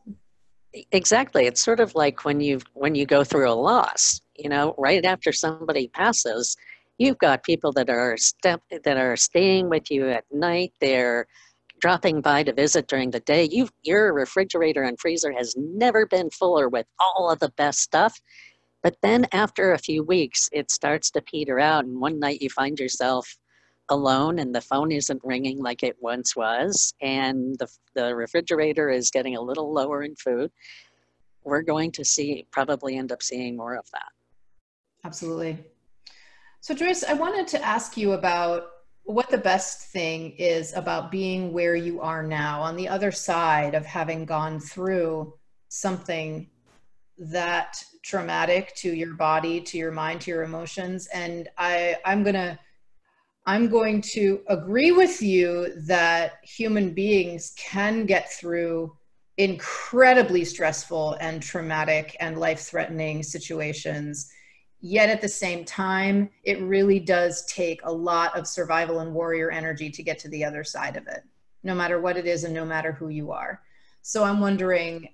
exactly 0.92 1.46
it's 1.46 1.60
sort 1.60 1.80
of 1.80 1.94
like 1.94 2.24
when 2.24 2.40
you 2.40 2.60
when 2.74 2.94
you 2.94 3.06
go 3.06 3.24
through 3.24 3.50
a 3.50 3.54
loss 3.54 4.20
you 4.36 4.48
know 4.48 4.74
right 4.78 5.04
after 5.04 5.32
somebody 5.32 5.88
passes 5.88 6.56
you've 6.98 7.18
got 7.18 7.42
people 7.42 7.72
that 7.72 7.90
are 7.90 8.16
step 8.16 8.62
that 8.70 8.96
are 8.96 9.16
staying 9.16 9.68
with 9.68 9.90
you 9.90 10.08
at 10.08 10.24
night. 10.32 10.72
They're 10.80 11.26
dropping 11.80 12.22
by 12.22 12.42
to 12.42 12.52
visit 12.52 12.88
during 12.88 13.10
the 13.10 13.20
day. 13.20 13.48
You 13.50 13.68
your 13.82 14.12
refrigerator 14.12 14.82
and 14.82 14.98
freezer 14.98 15.32
has 15.32 15.54
never 15.58 16.06
been 16.06 16.30
fuller 16.30 16.68
with 16.68 16.86
all 16.98 17.30
of 17.30 17.38
the 17.38 17.50
best 17.56 17.80
stuff. 17.80 18.18
But 18.86 18.98
then 19.02 19.26
after 19.32 19.72
a 19.72 19.78
few 19.78 20.04
weeks, 20.04 20.48
it 20.52 20.70
starts 20.70 21.10
to 21.10 21.20
peter 21.20 21.58
out, 21.58 21.86
and 21.86 22.00
one 22.00 22.20
night 22.20 22.40
you 22.40 22.48
find 22.48 22.78
yourself 22.78 23.36
alone 23.88 24.38
and 24.38 24.54
the 24.54 24.60
phone 24.60 24.92
isn't 24.92 25.20
ringing 25.24 25.60
like 25.60 25.82
it 25.82 25.96
once 25.98 26.36
was 26.36 26.94
and 27.00 27.58
the, 27.58 27.66
the 27.96 28.14
refrigerator 28.14 28.88
is 28.88 29.10
getting 29.10 29.34
a 29.34 29.40
little 29.40 29.72
lower 29.74 30.04
in 30.04 30.14
food. 30.14 30.52
We're 31.42 31.62
going 31.62 31.90
to 31.92 32.04
see 32.04 32.46
probably 32.52 32.96
end 32.96 33.10
up 33.10 33.24
seeing 33.24 33.56
more 33.56 33.74
of 33.74 33.90
that. 33.90 34.12
Absolutely. 35.04 35.58
So 36.60 36.72
joyce 36.72 37.02
i 37.02 37.12
wanted 37.12 37.48
to 37.48 37.64
ask 37.64 37.96
you 37.96 38.12
about 38.12 38.68
what 39.02 39.30
the 39.30 39.38
best 39.38 39.90
thing 39.90 40.36
is 40.38 40.72
about 40.76 41.10
being 41.10 41.52
where 41.52 41.74
you 41.74 42.00
are 42.02 42.22
now 42.22 42.62
on 42.62 42.76
the 42.76 42.86
other 42.86 43.10
side 43.10 43.74
of 43.74 43.84
having 43.84 44.26
gone 44.26 44.60
through 44.60 45.34
something 45.70 46.48
that 47.18 47.82
traumatic 48.02 48.74
to 48.76 48.92
your 48.92 49.14
body 49.14 49.60
to 49.60 49.78
your 49.78 49.92
mind 49.92 50.20
to 50.20 50.30
your 50.30 50.42
emotions 50.42 51.06
and 51.14 51.48
i 51.58 51.96
i'm 52.04 52.22
going 52.22 52.34
to 52.34 52.58
I'm 53.48 53.68
going 53.68 54.00
to 54.00 54.40
agree 54.48 54.90
with 54.90 55.22
you 55.22 55.72
that 55.86 56.40
human 56.42 56.92
beings 56.92 57.54
can 57.56 58.04
get 58.04 58.32
through 58.32 58.96
incredibly 59.38 60.44
stressful 60.44 61.16
and 61.20 61.40
traumatic 61.40 62.16
and 62.18 62.38
life 62.38 62.60
threatening 62.60 63.22
situations. 63.22 64.28
Yet 64.80 65.10
at 65.10 65.20
the 65.20 65.28
same 65.28 65.64
time, 65.64 66.30
it 66.42 66.60
really 66.60 66.98
does 66.98 67.46
take 67.46 67.80
a 67.84 67.92
lot 67.92 68.36
of 68.36 68.48
survival 68.48 68.98
and 68.98 69.14
warrior 69.14 69.52
energy 69.52 69.90
to 69.90 70.02
get 70.02 70.18
to 70.20 70.28
the 70.28 70.44
other 70.44 70.64
side 70.64 70.96
of 70.96 71.06
it, 71.06 71.22
no 71.62 71.74
matter 71.74 72.00
what 72.00 72.16
it 72.16 72.26
is 72.26 72.42
and 72.42 72.54
no 72.54 72.64
matter 72.64 72.90
who 72.90 73.10
you 73.10 73.30
are. 73.30 73.62
So 74.02 74.24
I'm 74.24 74.40
wondering, 74.40 75.08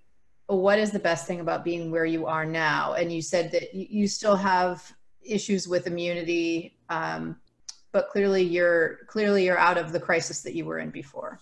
what 0.60 0.78
is 0.78 0.90
the 0.90 0.98
best 0.98 1.26
thing 1.26 1.40
about 1.40 1.64
being 1.64 1.90
where 1.90 2.04
you 2.04 2.26
are 2.26 2.44
now? 2.44 2.94
And 2.94 3.12
you 3.12 3.22
said 3.22 3.52
that 3.52 3.74
you 3.74 4.06
still 4.06 4.36
have 4.36 4.92
issues 5.22 5.68
with 5.68 5.86
immunity. 5.86 6.76
Um, 6.88 7.36
but 7.92 8.08
clearly 8.08 8.42
you're 8.42 9.00
clearly 9.06 9.44
you're 9.44 9.58
out 9.58 9.78
of 9.78 9.92
the 9.92 10.00
crisis 10.00 10.40
that 10.42 10.54
you 10.54 10.64
were 10.64 10.78
in 10.78 10.90
before. 10.90 11.38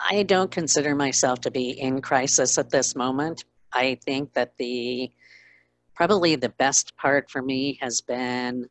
I 0.00 0.22
don't 0.22 0.50
consider 0.50 0.94
myself 0.94 1.40
to 1.42 1.50
be 1.50 1.70
in 1.78 2.00
crisis 2.00 2.56
at 2.56 2.70
this 2.70 2.96
moment. 2.96 3.44
I 3.72 3.98
think 4.04 4.32
that 4.32 4.56
the 4.56 5.10
probably 5.94 6.34
the 6.34 6.48
best 6.48 6.96
part 6.96 7.30
for 7.30 7.42
me 7.42 7.78
has 7.82 8.00
been 8.00 8.68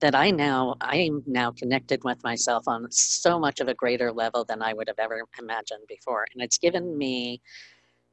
that 0.00 0.14
I 0.14 0.30
now 0.30 0.76
I 0.80 0.96
am 0.96 1.22
now 1.26 1.50
connected 1.50 2.04
with 2.04 2.22
myself 2.22 2.68
on 2.68 2.90
so 2.90 3.38
much 3.38 3.60
of 3.60 3.68
a 3.68 3.74
greater 3.74 4.12
level 4.12 4.44
than 4.44 4.62
I 4.62 4.72
would 4.72 4.88
have 4.88 4.98
ever 4.98 5.24
imagined 5.38 5.84
before. 5.88 6.26
And 6.32 6.42
it's 6.42 6.58
given 6.58 6.96
me 6.96 7.40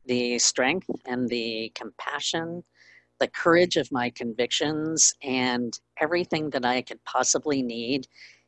the 0.06 0.40
strength 0.40 0.90
and 1.06 1.30
the 1.30 1.72
compassion 1.76 2.64
the 3.20 3.28
courage 3.28 3.78
of 3.78 3.92
my 3.92 4.10
convictions 4.10 5.14
and 5.24 5.80
everything 6.00 6.50
that 6.50 6.66
I 6.66 6.82
could 6.82 7.04
possibly 7.06 7.62
need 7.62 8.08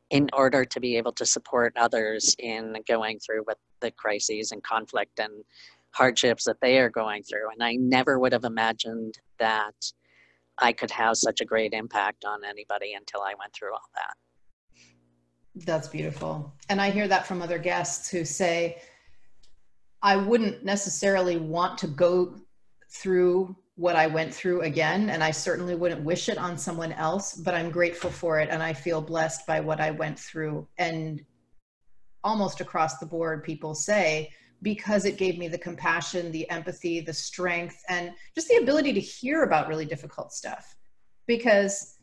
in 0.10 0.30
order 0.34 0.66
to 0.66 0.80
be 0.80 0.98
able 0.98 1.14
to 1.14 1.26
support 1.26 1.74
others 1.78 2.36
in 2.40 2.76
going 2.88 3.20
through 3.20 3.44
with 3.48 3.58
the 3.82 3.92
crises 3.92 4.52
and 4.52 4.64
conflict 4.64 5.20
and 5.20 5.44
hardships 5.92 6.46
that 6.46 6.62
they 6.62 6.80
are 6.80 6.90
going 6.90 7.24
through. 7.24 7.50
And 7.52 7.64
I 7.64 7.76
never 7.76 8.20
would 8.20 8.34
have 8.34 8.46
imagined 8.46 9.20
that 9.40 9.76
I 10.60 10.74
could 10.74 10.92
have 10.92 11.18
such 11.18 11.42
a 11.42 11.46
great 11.46 11.74
impact 11.74 12.26
on 12.26 12.44
anybody 12.44 12.94
until 12.94 13.22
I 13.22 13.34
went 13.40 13.54
through 13.54 13.74
all 13.74 13.90
that. 13.96 14.16
That's 15.66 15.88
beautiful. 15.88 16.54
And 16.70 16.80
I 16.80 16.90
hear 16.90 17.08
that 17.08 17.26
from 17.26 17.42
other 17.42 17.58
guests 17.58 18.10
who 18.10 18.26
say, 18.26 18.82
I 20.02 20.16
wouldn't 20.16 20.64
necessarily 20.64 21.38
want 21.38 21.78
to 21.80 21.88
go 21.88 22.36
through 22.90 23.56
what 23.76 23.96
I 23.96 24.08
went 24.08 24.34
through 24.34 24.62
again, 24.62 25.12
and 25.12 25.24
I 25.24 25.30
certainly 25.30 25.76
wouldn't 25.76 26.04
wish 26.04 26.30
it 26.30 26.38
on 26.38 26.58
someone 26.58 26.92
else, 26.94 27.36
but 27.36 27.54
I'm 27.54 27.70
grateful 27.70 28.10
for 28.10 28.40
it 28.40 28.50
and 28.50 28.62
I 28.64 28.74
feel 28.74 29.02
blessed 29.02 29.46
by 29.46 29.60
what 29.60 29.80
I 29.80 29.92
went 29.92 30.18
through. 30.18 30.68
And 30.80 31.24
almost 32.24 32.60
across 32.60 32.98
the 32.98 33.06
board, 33.06 33.44
people 33.44 33.76
say, 33.76 34.32
because 34.62 35.06
it 35.06 35.18
gave 35.18 35.38
me 35.38 35.48
the 35.48 35.58
compassion, 35.58 36.32
the 36.32 36.50
empathy, 36.50 37.00
the 37.00 37.14
strength, 37.14 37.84
and 37.90 38.12
just 38.34 38.48
the 38.48 38.58
ability 38.58 38.94
to 38.94 39.00
hear 39.00 39.44
about 39.44 39.68
really 39.68 39.86
difficult 39.86 40.34
stuff. 40.34 40.76
Because 41.28 41.98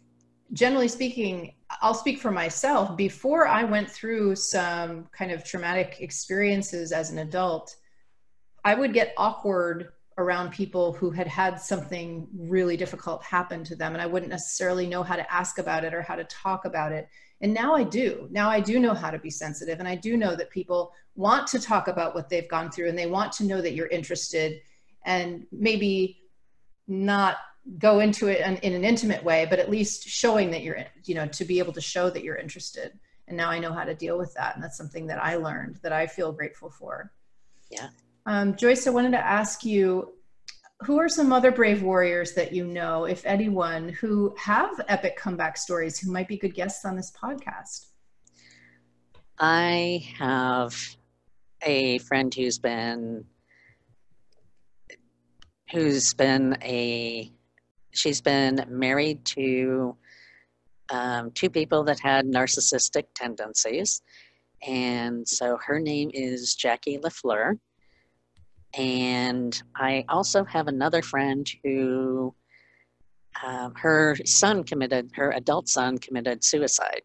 generally 0.53 0.89
speaking, 0.89 1.55
I'll 1.83 1.95
speak 1.95 2.19
for 2.19 2.31
myself, 2.31 2.97
before 2.97 3.49
I 3.49 3.65
went 3.65 3.91
through 3.91 4.37
some 4.37 5.09
kind 5.13 5.33
of 5.33 5.45
traumatic 5.45 5.97
experiences 6.01 6.93
as 6.93 7.11
an 7.11 7.19
adult, 7.19 7.75
I 8.65 8.75
would 8.75 8.95
get 8.95 9.15
awkward 9.17 9.89
around 10.19 10.51
people 10.51 10.93
who 10.93 11.11
had 11.11 11.27
had 11.27 11.61
something 11.61 12.29
really 12.37 12.77
difficult 12.77 13.23
happen 13.23 13.65
to 13.65 13.75
them 13.75 13.95
and 13.95 14.03
i 14.03 14.07
wouldn't 14.07 14.31
necessarily 14.31 14.87
know 14.87 15.03
how 15.03 15.17
to 15.17 15.33
ask 15.33 15.59
about 15.59 15.85
it 15.85 15.93
or 15.93 16.03
how 16.03 16.15
to 16.15 16.25
talk 16.25 16.65
about 16.65 16.93
it. 16.93 17.09
And 17.41 17.53
now 17.53 17.75
i 17.75 17.83
do. 17.83 18.29
Now 18.31 18.49
i 18.49 18.61
do 18.61 18.79
know 18.79 18.95
how 18.95 19.11
to 19.11 19.19
be 19.19 19.31
sensitive 19.31 19.81
and 19.81 19.89
i 19.89 19.97
do 19.97 20.17
know 20.17 20.37
that 20.37 20.51
people 20.51 20.93
want 21.17 21.47
to 21.49 21.59
talk 21.59 21.89
about 21.89 22.15
what 22.15 22.29
they've 22.29 22.49
gone 22.49 22.71
through 22.71 22.89
and 22.89 22.99
they 22.99 23.07
want 23.07 23.33
to 23.33 23.45
know 23.45 23.61
that 23.61 23.75
you're 23.75 23.89
interested 23.89 24.61
and 25.05 25.47
maybe 25.51 26.21
not 26.87 27.37
go 27.79 28.01
into 28.01 28.29
it 28.29 28.41
in, 28.41 28.57
in 28.59 28.73
an 28.75 28.85
intimate 28.85 29.25
way 29.25 29.47
but 29.49 29.59
at 29.59 29.71
least 29.71 30.07
showing 30.07 30.51
that 30.51 30.63
you're 30.63 30.79
you 31.05 31.15
know 31.15 31.27
to 31.27 31.45
be 31.45 31.59
able 31.59 31.73
to 31.73 31.81
show 31.81 32.09
that 32.09 32.23
you're 32.23 32.37
interested. 32.37 32.93
And 33.27 33.37
now 33.37 33.51
i 33.51 33.59
know 33.59 33.73
how 33.73 33.85
to 33.85 33.95
deal 33.95 34.17
with 34.17 34.33
that 34.35 34.55
and 34.55 34.63
that's 34.63 34.77
something 34.77 35.09
that 35.09 35.23
i 35.23 35.35
learned 35.35 35.81
that 35.83 35.93
i 35.93 36.07
feel 36.07 36.31
grateful 36.31 36.71
for. 36.71 37.11
Yeah 37.69 37.89
um, 38.27 38.57
Joyce, 38.57 38.87
I 38.87 38.91
wanted 38.91 39.13
to 39.13 39.25
ask 39.25 39.65
you 39.65 40.15
who 40.83 40.99
are 40.99 41.09
some 41.09 41.33
other 41.33 41.51
brave 41.51 41.83
warriors 41.83 42.35
that 42.35 42.53
you 42.53 42.67
know, 42.67 43.05
if 43.05 43.25
anyone, 43.25 43.89
who 43.89 44.35
have 44.39 44.81
epic 44.89 45.17
comeback 45.17 45.57
stories 45.57 45.99
who 45.99 46.11
might 46.11 46.29
be 46.29 46.37
good 46.37 46.55
guests 46.55 46.85
on 46.85 46.97
this 46.97 47.13
podcast? 47.13 47.87
I 49.39 50.07
have 50.19 50.77
a 51.63 51.99
friend 51.99 52.33
who's 52.35 52.59
been 52.59 53.25
who's 55.71 56.15
been 56.15 56.57
a 56.63 57.33
she's 57.93 58.21
been 58.21 58.65
married 58.69 59.25
to 59.25 59.97
um, 60.91 61.31
two 61.33 61.49
people 61.49 61.83
that 61.85 61.99
had 61.99 62.27
narcissistic 62.27 63.05
tendencies 63.15 64.03
and 64.67 65.27
so 65.27 65.59
her 65.65 65.81
name 65.81 66.11
is 66.13 66.55
jackie 66.55 66.99
lafleur 66.99 67.59
and 68.77 69.63
I 69.77 70.05
also 70.09 70.45
have 70.45 70.69
another 70.69 71.03
friend 71.03 71.49
who 71.63 72.35
um, 73.45 73.75
her 73.75 74.17
son 74.25 74.65
committed, 74.65 75.11
her 75.15 75.33
adult 75.33 75.69
son 75.69 75.99
committed 75.99 76.45
suicide. 76.45 77.03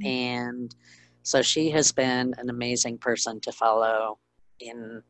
Mm-hmm. 0.00 0.06
And 0.06 0.74
so 1.22 1.42
she 1.42 1.70
has 1.70 1.92
been 1.92 2.34
an 2.38 2.50
amazing 2.50 2.98
person 2.98 3.40
to 3.40 3.52
follow 3.52 4.18
in 4.60 5.02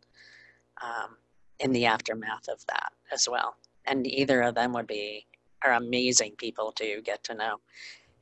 um, 0.83 1.17
in 1.61 1.73
the 1.73 1.87
aftermath 1.87 2.49
of 2.49 2.65
that 2.67 2.93
as 3.11 3.29
well. 3.29 3.57
And 3.87 4.07
either 4.07 4.43
of 4.43 4.55
them 4.55 4.73
would 4.75 4.87
be 4.87 5.27
are 5.65 5.73
amazing 5.73 6.37
people 6.37 6.71
to 6.73 7.03
get 7.03 7.25
to 7.25 7.35
know, 7.35 7.57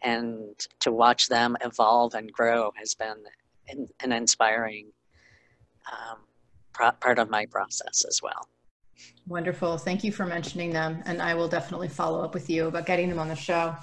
and 0.02 0.54
to 0.80 0.90
watch 0.90 1.28
them 1.28 1.56
evolve 1.62 2.14
and 2.14 2.32
grow 2.32 2.72
has 2.76 2.94
been 2.94 3.18
an, 3.68 3.88
an 4.00 4.12
inspiring 4.12 4.86
um, 5.92 6.18
part 6.76 7.18
of 7.18 7.30
my 7.30 7.46
process 7.46 8.04
as 8.06 8.20
well. 8.22 8.48
Wonderful. 9.26 9.76
Thank 9.76 10.04
you 10.04 10.12
for 10.12 10.24
mentioning 10.24 10.70
them. 10.72 11.02
And 11.06 11.20
I 11.20 11.34
will 11.34 11.48
definitely 11.48 11.88
follow 11.88 12.22
up 12.22 12.34
with 12.34 12.48
you 12.48 12.68
about 12.68 12.86
getting 12.86 13.08
them 13.08 13.18
on 13.18 13.28
the 13.28 13.36
show. 13.36 13.74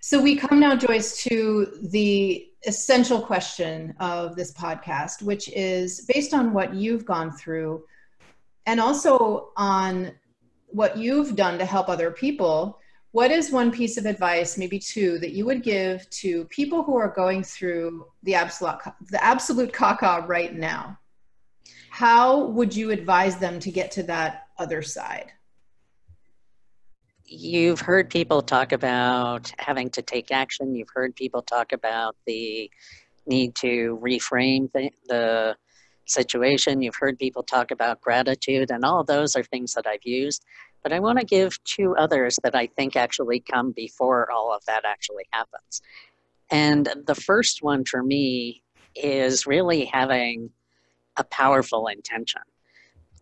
So 0.00 0.20
we 0.20 0.36
come 0.36 0.60
now, 0.60 0.76
Joyce, 0.76 1.22
to 1.24 1.78
the 1.90 2.48
essential 2.66 3.20
question 3.20 3.94
of 4.00 4.36
this 4.36 4.52
podcast, 4.52 5.22
which 5.22 5.48
is 5.50 6.06
based 6.12 6.34
on 6.34 6.52
what 6.52 6.74
you've 6.74 7.04
gone 7.04 7.32
through 7.32 7.84
and 8.66 8.80
also 8.80 9.50
on 9.56 10.12
what 10.66 10.96
you've 10.98 11.34
done 11.34 11.58
to 11.58 11.64
help 11.64 11.88
other 11.88 12.10
people. 12.10 12.78
What 13.12 13.30
is 13.30 13.50
one 13.50 13.72
piece 13.72 13.96
of 13.96 14.06
advice, 14.06 14.58
maybe 14.58 14.78
two, 14.78 15.18
that 15.20 15.32
you 15.32 15.46
would 15.46 15.62
give 15.62 16.08
to 16.10 16.44
people 16.46 16.82
who 16.82 16.96
are 16.96 17.08
going 17.08 17.42
through 17.42 18.06
the 18.22 18.34
absolute, 18.34 18.78
the 19.10 19.24
absolute 19.24 19.72
caca 19.72 20.28
right 20.28 20.54
now? 20.54 20.98
How 21.90 22.46
would 22.46 22.74
you 22.74 22.90
advise 22.90 23.38
them 23.38 23.60
to 23.60 23.70
get 23.70 23.90
to 23.92 24.02
that 24.04 24.46
other 24.58 24.82
side? 24.82 25.32
You've 27.24 27.80
heard 27.80 28.08
people 28.08 28.40
talk 28.40 28.72
about 28.72 29.52
having 29.58 29.90
to 29.90 30.02
take 30.02 30.30
action. 30.30 30.74
You've 30.74 30.88
heard 30.94 31.14
people 31.14 31.42
talk 31.42 31.72
about 31.72 32.16
the 32.26 32.70
need 33.26 33.54
to 33.56 33.98
reframe 34.02 34.72
the, 34.72 34.90
the 35.08 35.56
situation. 36.06 36.80
You've 36.80 36.96
heard 36.98 37.18
people 37.18 37.42
talk 37.42 37.70
about 37.70 38.00
gratitude, 38.00 38.70
and 38.70 38.84
all 38.84 39.04
those 39.04 39.36
are 39.36 39.42
things 39.42 39.74
that 39.74 39.86
I've 39.86 40.04
used. 40.04 40.44
But 40.82 40.92
I 40.92 41.00
want 41.00 41.18
to 41.18 41.26
give 41.26 41.62
two 41.64 41.94
others 41.96 42.38
that 42.42 42.54
I 42.54 42.66
think 42.66 42.96
actually 42.96 43.40
come 43.40 43.72
before 43.72 44.30
all 44.30 44.54
of 44.54 44.64
that 44.66 44.84
actually 44.84 45.24
happens. 45.32 45.82
And 46.50 46.88
the 47.06 47.14
first 47.14 47.62
one 47.62 47.84
for 47.84 48.02
me 48.02 48.62
is 48.94 49.46
really 49.46 49.84
having 49.84 50.50
a 51.18 51.24
powerful 51.24 51.88
intention. 51.88 52.40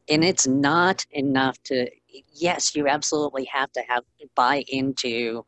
And 0.08 0.22
it's 0.22 0.46
not 0.46 1.04
enough 1.10 1.60
to, 1.64 1.90
yes, 2.32 2.76
you 2.76 2.86
absolutely 2.86 3.44
have 3.46 3.72
to 3.72 3.82
have 3.88 4.04
buy 4.36 4.64
into 4.68 5.44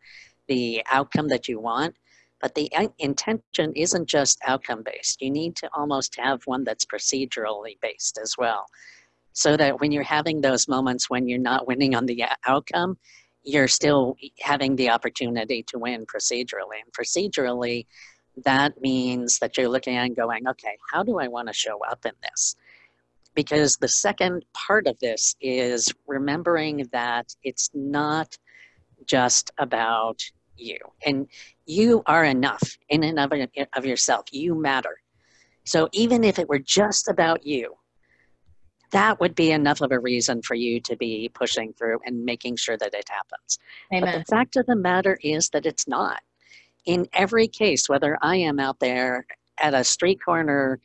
the 0.48 0.82
outcome 0.90 1.28
that 1.28 1.46
you 1.46 1.60
want, 1.60 1.94
but 2.40 2.54
the 2.54 2.70
intention 2.98 3.72
isn't 3.74 4.08
just 4.08 4.40
outcome 4.46 4.82
based. 4.82 5.20
You 5.20 5.30
need 5.30 5.54
to 5.56 5.70
almost 5.74 6.16
have 6.18 6.40
one 6.46 6.64
that's 6.64 6.84
procedurally 6.84 7.78
based 7.80 8.18
as 8.20 8.34
well. 8.36 8.66
So 9.32 9.56
that 9.56 9.80
when 9.80 9.92
you're 9.92 10.02
having 10.02 10.40
those 10.40 10.66
moments 10.66 11.08
when 11.08 11.28
you're 11.28 11.38
not 11.38 11.68
winning 11.68 11.94
on 11.94 12.06
the 12.06 12.24
uh, 12.24 12.34
outcome, 12.46 12.98
you're 13.44 13.68
still 13.68 14.16
having 14.40 14.74
the 14.74 14.90
opportunity 14.90 15.62
to 15.64 15.78
win 15.78 16.06
procedurally. 16.06 16.80
And 16.82 16.92
procedurally, 16.92 17.86
that 18.44 18.80
means 18.80 19.38
that 19.38 19.56
you're 19.56 19.68
looking 19.68 19.96
and 19.96 20.16
going, 20.16 20.46
okay, 20.48 20.76
how 20.92 21.02
do 21.02 21.18
I 21.18 21.28
want 21.28 21.48
to 21.48 21.54
show 21.54 21.78
up 21.88 22.04
in 22.04 22.12
this? 22.22 22.56
Because 23.34 23.76
the 23.76 23.88
second 23.88 24.44
part 24.52 24.86
of 24.86 24.98
this 25.00 25.36
is 25.40 25.92
remembering 26.06 26.88
that 26.92 27.34
it's 27.42 27.70
not 27.74 28.36
just 29.06 29.50
about 29.58 30.20
you. 30.56 30.78
And 31.04 31.28
you 31.66 32.02
are 32.06 32.24
enough 32.24 32.78
in 32.88 33.04
and 33.04 33.18
of, 33.18 33.32
of 33.76 33.86
yourself. 33.86 34.26
You 34.32 34.54
matter. 34.54 35.00
So 35.64 35.88
even 35.92 36.24
if 36.24 36.38
it 36.38 36.48
were 36.48 36.58
just 36.58 37.08
about 37.08 37.46
you, 37.46 37.74
that 38.90 39.20
would 39.20 39.34
be 39.34 39.50
enough 39.50 39.82
of 39.82 39.92
a 39.92 39.98
reason 39.98 40.40
for 40.42 40.54
you 40.54 40.80
to 40.80 40.96
be 40.96 41.30
pushing 41.32 41.74
through 41.74 41.98
and 42.06 42.24
making 42.24 42.56
sure 42.56 42.76
that 42.76 42.94
it 42.94 43.08
happens. 43.08 43.58
Amen. 43.92 44.12
But 44.12 44.18
the 44.18 44.24
fact 44.24 44.56
of 44.56 44.66
the 44.66 44.76
matter 44.76 45.18
is 45.22 45.50
that 45.50 45.66
it's 45.66 45.86
not. 45.86 46.20
In 46.88 47.06
every 47.12 47.48
case, 47.48 47.86
whether 47.86 48.16
I 48.22 48.36
am 48.36 48.58
out 48.58 48.80
there 48.80 49.26
at 49.60 49.74
a 49.74 49.84
street 49.84 50.20
corner 50.24 50.80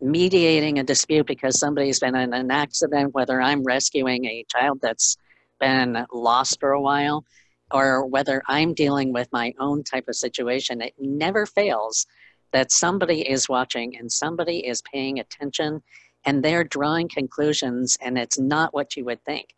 mediating 0.00 0.78
a 0.78 0.82
dispute 0.82 1.26
because 1.26 1.60
somebody's 1.60 2.00
been 2.00 2.16
in 2.16 2.32
an 2.32 2.50
accident, 2.50 3.12
whether 3.12 3.38
I'm 3.42 3.62
rescuing 3.62 4.24
a 4.24 4.46
child 4.48 4.78
that's 4.80 5.18
been 5.60 6.06
lost 6.10 6.58
for 6.58 6.72
a 6.72 6.80
while, 6.80 7.22
or 7.70 8.06
whether 8.06 8.42
I'm 8.46 8.72
dealing 8.72 9.12
with 9.12 9.28
my 9.30 9.52
own 9.58 9.84
type 9.84 10.08
of 10.08 10.16
situation, 10.16 10.80
it 10.80 10.94
never 10.98 11.44
fails 11.44 12.06
that 12.52 12.72
somebody 12.72 13.20
is 13.28 13.46
watching 13.46 13.94
and 13.98 14.10
somebody 14.10 14.66
is 14.66 14.80
paying 14.90 15.18
attention 15.18 15.82
and 16.24 16.42
they're 16.42 16.64
drawing 16.64 17.10
conclusions 17.10 17.98
and 18.00 18.16
it's 18.16 18.38
not 18.38 18.72
what 18.72 18.96
you 18.96 19.04
would 19.04 19.22
think. 19.26 19.54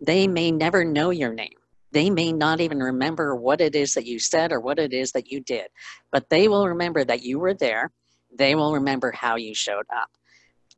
They 0.00 0.26
may 0.26 0.50
never 0.50 0.84
know 0.84 1.10
your 1.10 1.32
name. 1.32 1.54
They 1.92 2.10
may 2.10 2.32
not 2.32 2.60
even 2.60 2.80
remember 2.80 3.34
what 3.34 3.60
it 3.60 3.74
is 3.74 3.94
that 3.94 4.06
you 4.06 4.18
said 4.18 4.52
or 4.52 4.60
what 4.60 4.78
it 4.78 4.92
is 4.92 5.12
that 5.12 5.30
you 5.30 5.40
did, 5.40 5.68
but 6.12 6.28
they 6.28 6.48
will 6.48 6.68
remember 6.68 7.04
that 7.04 7.22
you 7.22 7.38
were 7.38 7.54
there. 7.54 7.90
They 8.36 8.54
will 8.54 8.74
remember 8.74 9.10
how 9.10 9.36
you 9.36 9.54
showed 9.54 9.86
up. 9.94 10.10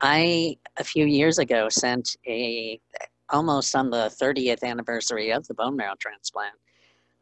I, 0.01 0.57
a 0.79 0.85
few 0.85 1.05
years 1.05 1.39
ago, 1.39 1.69
sent 1.69 2.17
a 2.27 2.81
almost 3.31 3.75
on 3.75 3.91
the 3.91 4.13
30th 4.21 4.63
anniversary 4.63 5.31
of 5.31 5.47
the 5.47 5.55
bone 5.55 5.77
marrow 5.77 5.95
transplant, 5.99 6.55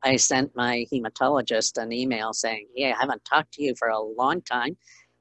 I 0.02 0.16
sent 0.16 0.54
my 0.54 0.86
hematologist 0.92 1.80
an 1.82 1.92
email 1.92 2.32
saying, 2.32 2.68
Hey, 2.74 2.92
I 2.92 2.96
haven't 2.98 3.24
talked 3.24 3.52
to 3.54 3.62
you 3.62 3.74
for 3.76 3.88
a 3.88 4.00
long 4.00 4.42
time, 4.42 4.76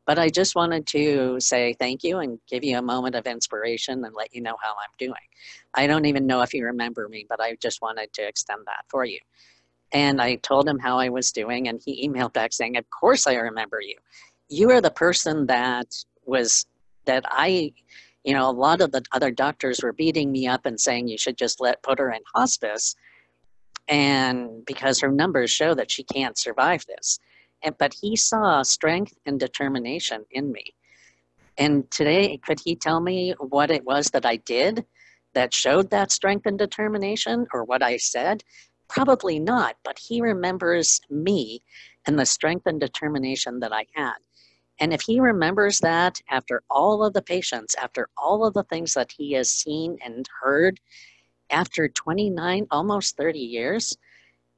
but 0.07 0.17
I 0.17 0.29
just 0.29 0.55
wanted 0.55 0.87
to 0.87 1.37
say 1.39 1.73
thank 1.73 2.03
you 2.03 2.19
and 2.19 2.39
give 2.49 2.63
you 2.63 2.77
a 2.77 2.81
moment 2.81 3.13
of 3.13 3.27
inspiration 3.27 4.05
and 4.05 4.15
let 4.15 4.33
you 4.33 4.41
know 4.41 4.55
how 4.59 4.71
I'm 4.71 4.95
doing. 4.97 5.13
I 5.73 5.85
don't 5.85 6.05
even 6.05 6.25
know 6.25 6.41
if 6.41 6.53
you 6.53 6.65
remember 6.65 7.09
me, 7.09 7.25
but 7.29 7.41
I 7.41 7.57
just 7.61 7.81
wanted 7.81 8.13
to 8.13 8.25
extend 8.25 8.61
that 8.65 8.85
for 8.87 9.03
you. 9.03 9.19
And 9.91 10.21
I 10.21 10.35
told 10.35 10.67
him 10.67 10.79
how 10.79 10.97
I 10.97 11.09
was 11.09 11.31
doing, 11.31 11.67
and 11.67 11.81
he 11.85 12.07
emailed 12.07 12.33
back 12.33 12.53
saying, 12.53 12.77
Of 12.77 12.85
course 12.89 13.27
I 13.27 13.35
remember 13.35 13.81
you. 13.81 13.95
You 14.49 14.71
are 14.71 14.81
the 14.81 14.91
person 14.91 15.45
that 15.47 15.93
was, 16.25 16.65
that 17.05 17.25
I 17.27 17.73
you 18.23 18.33
know, 18.33 18.49
a 18.49 18.51
lot 18.51 18.81
of 18.81 18.91
the 18.91 19.01
other 19.13 19.31
doctors 19.31 19.79
were 19.81 19.93
beating 19.93 20.33
me 20.33 20.47
up 20.47 20.65
and 20.65 20.77
saying 20.77 21.07
you 21.07 21.17
should 21.17 21.37
just 21.37 21.61
let 21.61 21.81
put 21.81 21.99
her 21.99 22.11
in 22.11 22.19
hospice, 22.35 22.95
and 23.87 24.65
because 24.65 24.99
her 24.99 25.11
numbers 25.11 25.49
show 25.49 25.73
that 25.75 25.89
she 25.89 26.03
can't 26.03 26.37
survive 26.37 26.85
this. 26.87 27.19
And, 27.63 27.77
but 27.77 27.93
he 27.93 28.15
saw 28.15 28.61
strength 28.63 29.13
and 29.25 29.39
determination 29.39 30.25
in 30.31 30.51
me. 30.51 30.75
And 31.57 31.89
today, 31.89 32.37
could 32.37 32.59
he 32.63 32.75
tell 32.75 32.99
me 32.99 33.33
what 33.39 33.71
it 33.71 33.83
was 33.83 34.11
that 34.11 34.25
I 34.25 34.37
did 34.37 34.85
that 35.33 35.53
showed 35.53 35.89
that 35.89 36.11
strength 36.11 36.45
and 36.45 36.57
determination 36.57 37.47
or 37.53 37.63
what 37.63 37.81
I 37.81 37.97
said? 37.97 38.43
Probably 38.87 39.39
not, 39.39 39.75
but 39.83 39.99
he 39.99 40.21
remembers 40.21 41.01
me 41.09 41.61
and 42.05 42.17
the 42.17 42.25
strength 42.25 42.67
and 42.67 42.79
determination 42.79 43.59
that 43.59 43.73
I 43.73 43.85
had. 43.95 44.15
And 44.79 44.93
if 44.93 45.01
he 45.01 45.19
remembers 45.19 45.79
that 45.79 46.21
after 46.29 46.61
all 46.69 47.03
of 47.03 47.13
the 47.13 47.21
patients, 47.21 47.75
after 47.75 48.07
all 48.17 48.45
of 48.45 48.53
the 48.53 48.63
things 48.63 48.93
that 48.93 49.11
he 49.11 49.33
has 49.33 49.49
seen 49.49 49.97
and 50.03 50.27
heard, 50.41 50.79
after 51.49 51.87
29, 51.87 52.67
almost 52.69 53.17
30 53.17 53.39
years, 53.39 53.97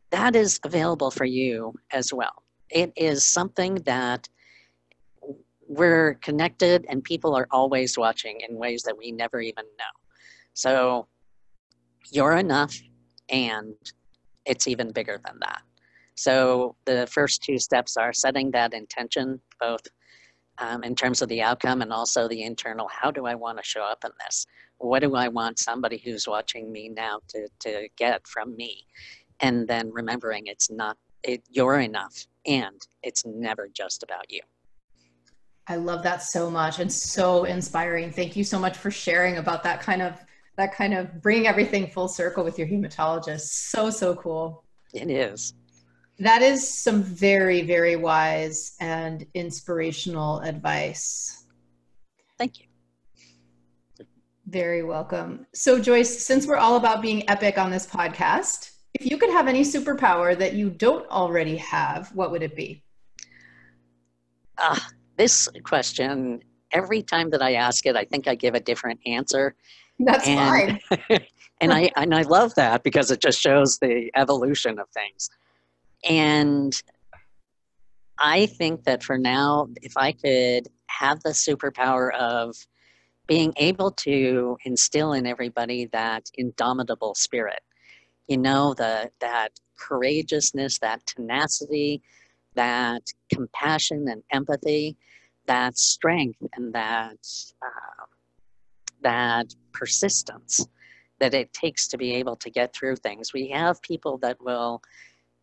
that 0.09 0.35
is 0.35 0.59
available 0.63 1.12
for 1.12 1.25
you 1.25 1.73
as 1.91 2.12
well. 2.12 2.43
It 2.69 2.93
is 2.95 3.25
something 3.25 3.75
that 3.86 4.29
we're 5.67 6.15
connected 6.15 6.86
and 6.89 7.03
people 7.03 7.36
are 7.36 7.47
always 7.51 7.97
watching 7.97 8.41
in 8.47 8.55
ways 8.55 8.82
that 8.84 8.97
we 8.97 9.12
never 9.12 9.39
even 9.39 9.65
know. 9.77 9.93
So 10.53 11.08
you're 12.12 12.38
enough 12.38 12.75
and 13.29 13.75
it's 14.45 14.67
even 14.67 14.91
bigger 14.91 15.19
than 15.23 15.38
that. 15.41 15.62
So 16.15 16.75
the 16.86 17.08
first 17.08 17.43
two 17.43 17.60
steps 17.60 17.95
are 17.95 18.12
setting 18.12 18.51
that 18.51 18.73
intention, 18.73 19.39
both 19.60 19.82
um, 20.58 20.84
in 20.84 20.95
terms 20.95 21.21
of 21.21 21.29
the 21.29 21.41
outcome 21.41 21.82
and 21.82 21.93
also 21.93 22.27
the 22.27 22.43
internal 22.43 22.89
how 22.89 23.12
do 23.12 23.25
I 23.25 23.36
want 23.36 23.58
to 23.58 23.63
show 23.63 23.84
up 23.84 24.03
in 24.03 24.12
this? 24.25 24.45
What 24.79 25.01
do 25.01 25.15
I 25.15 25.27
want 25.27 25.60
somebody 25.60 26.01
who's 26.03 26.27
watching 26.27 26.71
me 26.71 26.89
now 26.89 27.19
to, 27.29 27.47
to 27.60 27.88
get 27.97 28.27
from 28.27 28.55
me? 28.55 28.86
And 29.39 29.67
then 29.67 29.91
remembering 29.93 30.47
it's 30.47 30.69
not, 30.69 30.97
it, 31.23 31.43
you're 31.49 31.79
enough 31.79 32.25
and 32.45 32.82
it's 33.03 33.25
never 33.25 33.67
just 33.73 34.03
about 34.03 34.29
you. 34.29 34.41
I 35.67 35.75
love 35.75 36.01
that 36.03 36.23
so 36.23 36.49
much 36.49 36.79
and 36.79 36.91
so 36.91 37.43
inspiring. 37.43 38.12
Thank 38.12 38.36
you 38.36 38.43
so 38.43 38.58
much 38.58 38.77
for 38.77 38.89
sharing 38.89 39.38
about 39.38 39.63
that 39.63 39.82
kind 39.82 40.01
of 40.01 40.13
that 40.58 40.73
kind 40.73 40.93
of 40.93 41.21
bringing 41.21 41.47
everything 41.47 41.88
full 41.88 42.10
circle 42.10 42.43
with 42.43 42.58
your 42.58 42.67
hematologist. 42.67 43.41
So 43.41 43.89
so 43.89 44.15
cool. 44.15 44.63
It 44.93 45.10
is. 45.10 45.53
That 46.19 46.41
is 46.41 46.67
some 46.67 47.01
very, 47.01 47.62
very 47.62 47.95
wise 47.95 48.75
and 48.82 49.25
inspirational 49.36 50.39
advice. 50.39 51.45
Thank 52.38 52.60
you. 52.60 52.65
Very 54.47 54.84
welcome. 54.84 55.45
So, 55.53 55.79
Joyce, 55.79 56.25
since 56.25 56.45
we're 56.45 56.58
all 56.58 56.75
about 56.75 57.01
being 57.01 57.29
epic 57.29 57.58
on 57.58 57.69
this 57.69 57.86
podcast, 57.86 58.71
if 58.93 59.10
you 59.10 59.17
could 59.17 59.30
have 59.30 59.47
any 59.47 59.62
superpower 59.62 60.38
that 60.38 60.54
you 60.54 60.69
don't 60.69 61.10
already 61.10 61.58
have, 61.58 62.13
what 62.15 62.32
would 62.32 62.43
it 62.43 62.56
be? 62.56 62.84
Uh, 64.58 64.80
this 65.17 65.47
question, 65.63 66.41
every 66.71 67.02
time 67.02 67.30
that 67.30 67.41
I 67.41 67.54
ask 67.54 67.86
it, 67.86 67.95
I 67.95 68.06
think 68.06 68.28
I 68.28 68.36
give 68.36 68.56
a 68.56 68.60
different 68.60 68.99
answer. 69.06 69.56
That's 69.99 70.28
and, 70.28 70.80
fine. 70.89 71.19
and 71.62 71.73
I 71.73 71.91
and 71.95 72.15
I 72.15 72.21
love 72.23 72.56
that 72.56 72.84
because 72.84 73.12
it 73.12 73.21
just 73.21 73.39
shows 73.39 73.78
the 73.80 74.10
evolution 74.15 74.80
of 74.80 74.88
things. 74.89 75.30
And 76.08 76.82
I 78.17 78.45
think 78.45 78.84
that 78.84 79.04
for 79.04 79.17
now, 79.17 79.67
if 79.82 79.97
I 79.97 80.12
could 80.12 80.67
have 80.88 81.21
the 81.21 81.30
superpower 81.30 82.13
of 82.13 82.56
being 83.28 83.54
able 83.58 83.91
to 83.91 84.58
instill 84.65 85.13
in 85.13 85.28
everybody 85.28 85.86
that 85.91 86.30
indomitable 86.36 87.13
spirit, 87.15 87.60
you 88.29 88.37
know, 88.37 88.73
the 88.73 89.11
that 89.19 89.59
courageousness, 89.77 90.79
that 90.79 91.05
tenacity, 91.05 92.01
that 92.55 93.01
compassion 93.33 94.07
and 94.07 94.23
empathy, 94.31 94.95
that 95.47 95.77
strength 95.77 96.39
and 96.53 96.73
that 96.73 97.17
uh, 97.61 98.05
that 99.01 99.53
persistence 99.73 100.67
that 101.19 101.33
it 101.33 101.51
takes 101.51 101.87
to 101.89 101.97
be 101.97 102.15
able 102.15 102.37
to 102.37 102.49
get 102.49 102.73
through 102.73 102.95
things. 102.95 103.33
We 103.33 103.49
have 103.49 103.81
people 103.81 104.17
that 104.19 104.37
will 104.41 104.81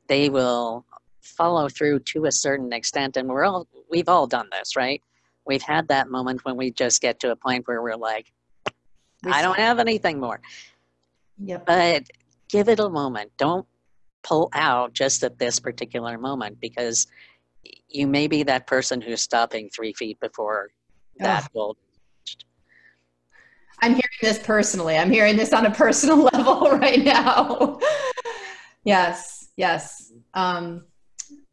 they 0.08 0.30
will 0.30 0.86
follow 1.20 1.68
through 1.68 1.98
to 1.98 2.26
a 2.26 2.32
certain 2.32 2.72
extent 2.72 3.16
and 3.16 3.28
we're 3.28 3.44
all 3.44 3.66
we've 3.90 4.08
all 4.08 4.28
done 4.28 4.48
this 4.52 4.76
right 4.76 5.02
we've 5.44 5.62
had 5.62 5.88
that 5.88 6.08
moment 6.08 6.44
when 6.44 6.56
we 6.56 6.70
just 6.70 7.02
get 7.02 7.18
to 7.18 7.32
a 7.32 7.36
point 7.36 7.66
where 7.66 7.82
we're 7.82 7.96
like 7.96 8.32
i 9.24 9.42
don't 9.42 9.58
have 9.58 9.80
anything 9.80 10.20
more 10.20 10.40
yep. 11.38 11.66
but 11.66 12.04
give 12.48 12.68
it 12.68 12.80
a 12.80 12.88
moment 12.88 13.30
don't 13.36 13.66
pull 14.22 14.48
out 14.52 14.92
just 14.92 15.22
at 15.22 15.38
this 15.38 15.58
particular 15.60 16.18
moment 16.18 16.60
because 16.60 17.06
you 17.88 18.06
may 18.06 18.26
be 18.26 18.42
that 18.42 18.66
person 18.66 19.00
who's 19.00 19.20
stopping 19.20 19.68
three 19.70 19.92
feet 19.92 20.18
before 20.20 20.70
that 21.18 21.44
oh. 21.44 21.48
goal 21.54 21.76
I'm 23.80 23.92
hearing 23.92 24.02
this 24.22 24.38
personally. 24.38 24.96
I'm 24.96 25.10
hearing 25.10 25.36
this 25.36 25.52
on 25.52 25.66
a 25.66 25.70
personal 25.70 26.22
level 26.32 26.70
right 26.78 27.04
now. 27.04 27.78
yes, 28.84 29.48
yes. 29.56 30.12
Um, 30.34 30.84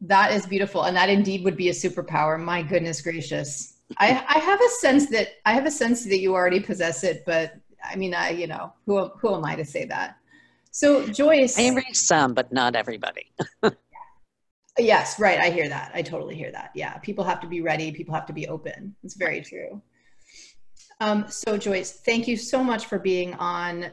that 0.00 0.32
is 0.32 0.46
beautiful, 0.46 0.84
and 0.84 0.96
that 0.96 1.08
indeed 1.08 1.44
would 1.44 1.56
be 1.56 1.68
a 1.68 1.72
superpower. 1.72 2.40
My 2.40 2.62
goodness 2.62 3.00
gracious. 3.00 3.80
I, 3.98 4.24
I 4.28 4.38
have 4.38 4.60
a 4.60 4.68
sense 4.80 5.08
that 5.10 5.28
I 5.44 5.52
have 5.52 5.66
a 5.66 5.70
sense 5.70 6.04
that 6.04 6.18
you 6.18 6.34
already 6.34 6.60
possess 6.60 7.04
it, 7.04 7.24
but 7.26 7.54
I 7.82 7.96
mean, 7.96 8.14
I 8.14 8.30
you 8.30 8.46
know 8.46 8.72
who 8.86 9.08
who 9.20 9.34
am 9.34 9.44
I 9.44 9.56
to 9.56 9.64
say 9.64 9.84
that? 9.86 10.16
So 10.74 11.06
Joyce, 11.06 11.56
I 11.56 11.72
reach 11.72 11.94
some, 11.94 12.34
but 12.34 12.52
not 12.52 12.74
everybody. 12.74 13.30
yes, 14.78 15.20
right. 15.20 15.38
I 15.38 15.50
hear 15.50 15.68
that. 15.68 15.92
I 15.94 16.02
totally 16.02 16.34
hear 16.34 16.50
that. 16.50 16.72
Yeah, 16.74 16.98
people 16.98 17.22
have 17.22 17.38
to 17.42 17.46
be 17.46 17.60
ready. 17.60 17.92
People 17.92 18.12
have 18.12 18.26
to 18.26 18.32
be 18.32 18.48
open. 18.48 18.96
It's 19.04 19.14
very 19.14 19.40
true. 19.40 19.80
Um, 21.00 21.26
so 21.28 21.56
Joyce, 21.56 22.00
thank 22.04 22.26
you 22.26 22.36
so 22.36 22.64
much 22.64 22.86
for 22.86 22.98
being 22.98 23.34
on 23.34 23.92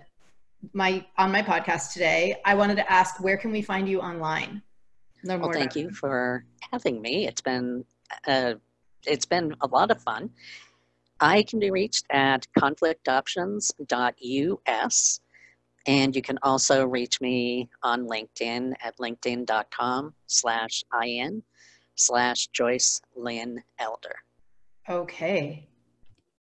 my 0.73 1.05
on 1.19 1.31
my 1.31 1.43
podcast 1.43 1.93
today. 1.93 2.37
I 2.45 2.55
wanted 2.55 2.77
to 2.77 2.91
ask, 2.91 3.19
where 3.19 3.37
can 3.37 3.51
we 3.51 3.61
find 3.61 3.87
you 3.87 4.01
online? 4.01 4.63
Learn 5.23 5.41
well, 5.41 5.51
thank 5.51 5.75
you 5.75 5.91
for 5.91 6.45
having 6.71 6.99
me. 6.99 7.27
It's 7.27 7.41
been 7.41 7.85
uh, 8.25 8.55
it's 9.05 9.27
been 9.27 9.55
a 9.61 9.67
lot 9.67 9.91
of 9.91 10.01
fun. 10.01 10.31
I 11.19 11.43
can 11.43 11.59
be 11.59 11.69
reached 11.69 12.07
at 12.09 12.47
conflictoptions.us. 12.57 15.19
And 15.87 16.15
you 16.15 16.21
can 16.21 16.37
also 16.43 16.85
reach 16.85 17.21
me 17.21 17.69
on 17.83 18.07
LinkedIn 18.07 18.73
at 18.83 18.97
linkedin.com 18.97 20.13
slash 20.27 20.83
in 21.03 21.43
slash 21.95 22.47
Joyce 22.47 23.01
Lynn 23.15 23.63
Elder. 23.79 24.15
Okay. 24.89 25.67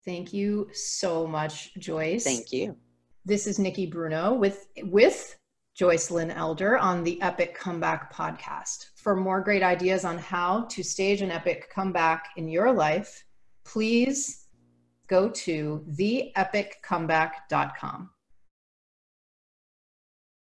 Thank 0.05 0.33
you 0.33 0.69
so 0.73 1.27
much, 1.27 1.75
Joyce. 1.75 2.25
Thank 2.25 2.53
you. 2.53 2.77
This 3.25 3.47
is 3.47 3.59
Nikki 3.59 3.87
Bruno 3.87 4.35
with 4.35 4.67
with 4.85 5.37
Joyce 5.75 6.11
Lynn 6.11 6.31
Elder 6.31 6.79
on 6.79 7.05
the 7.05 7.21
Epic 7.23 7.55
Comeback 7.55 8.13
podcast. 8.13 8.87
For 8.97 9.15
more 9.15 9.41
great 9.41 9.63
ideas 9.63 10.05
on 10.05 10.19
how 10.19 10.65
to 10.71 10.83
stage 10.83 11.23
an 11.23 11.31
epic 11.31 11.71
comeback 11.73 12.31
in 12.37 12.49
your 12.49 12.73
life, 12.73 13.25
please 13.65 14.47
go 15.07 15.31
to 15.31 15.85
theepiccomeback.com. 15.91 18.11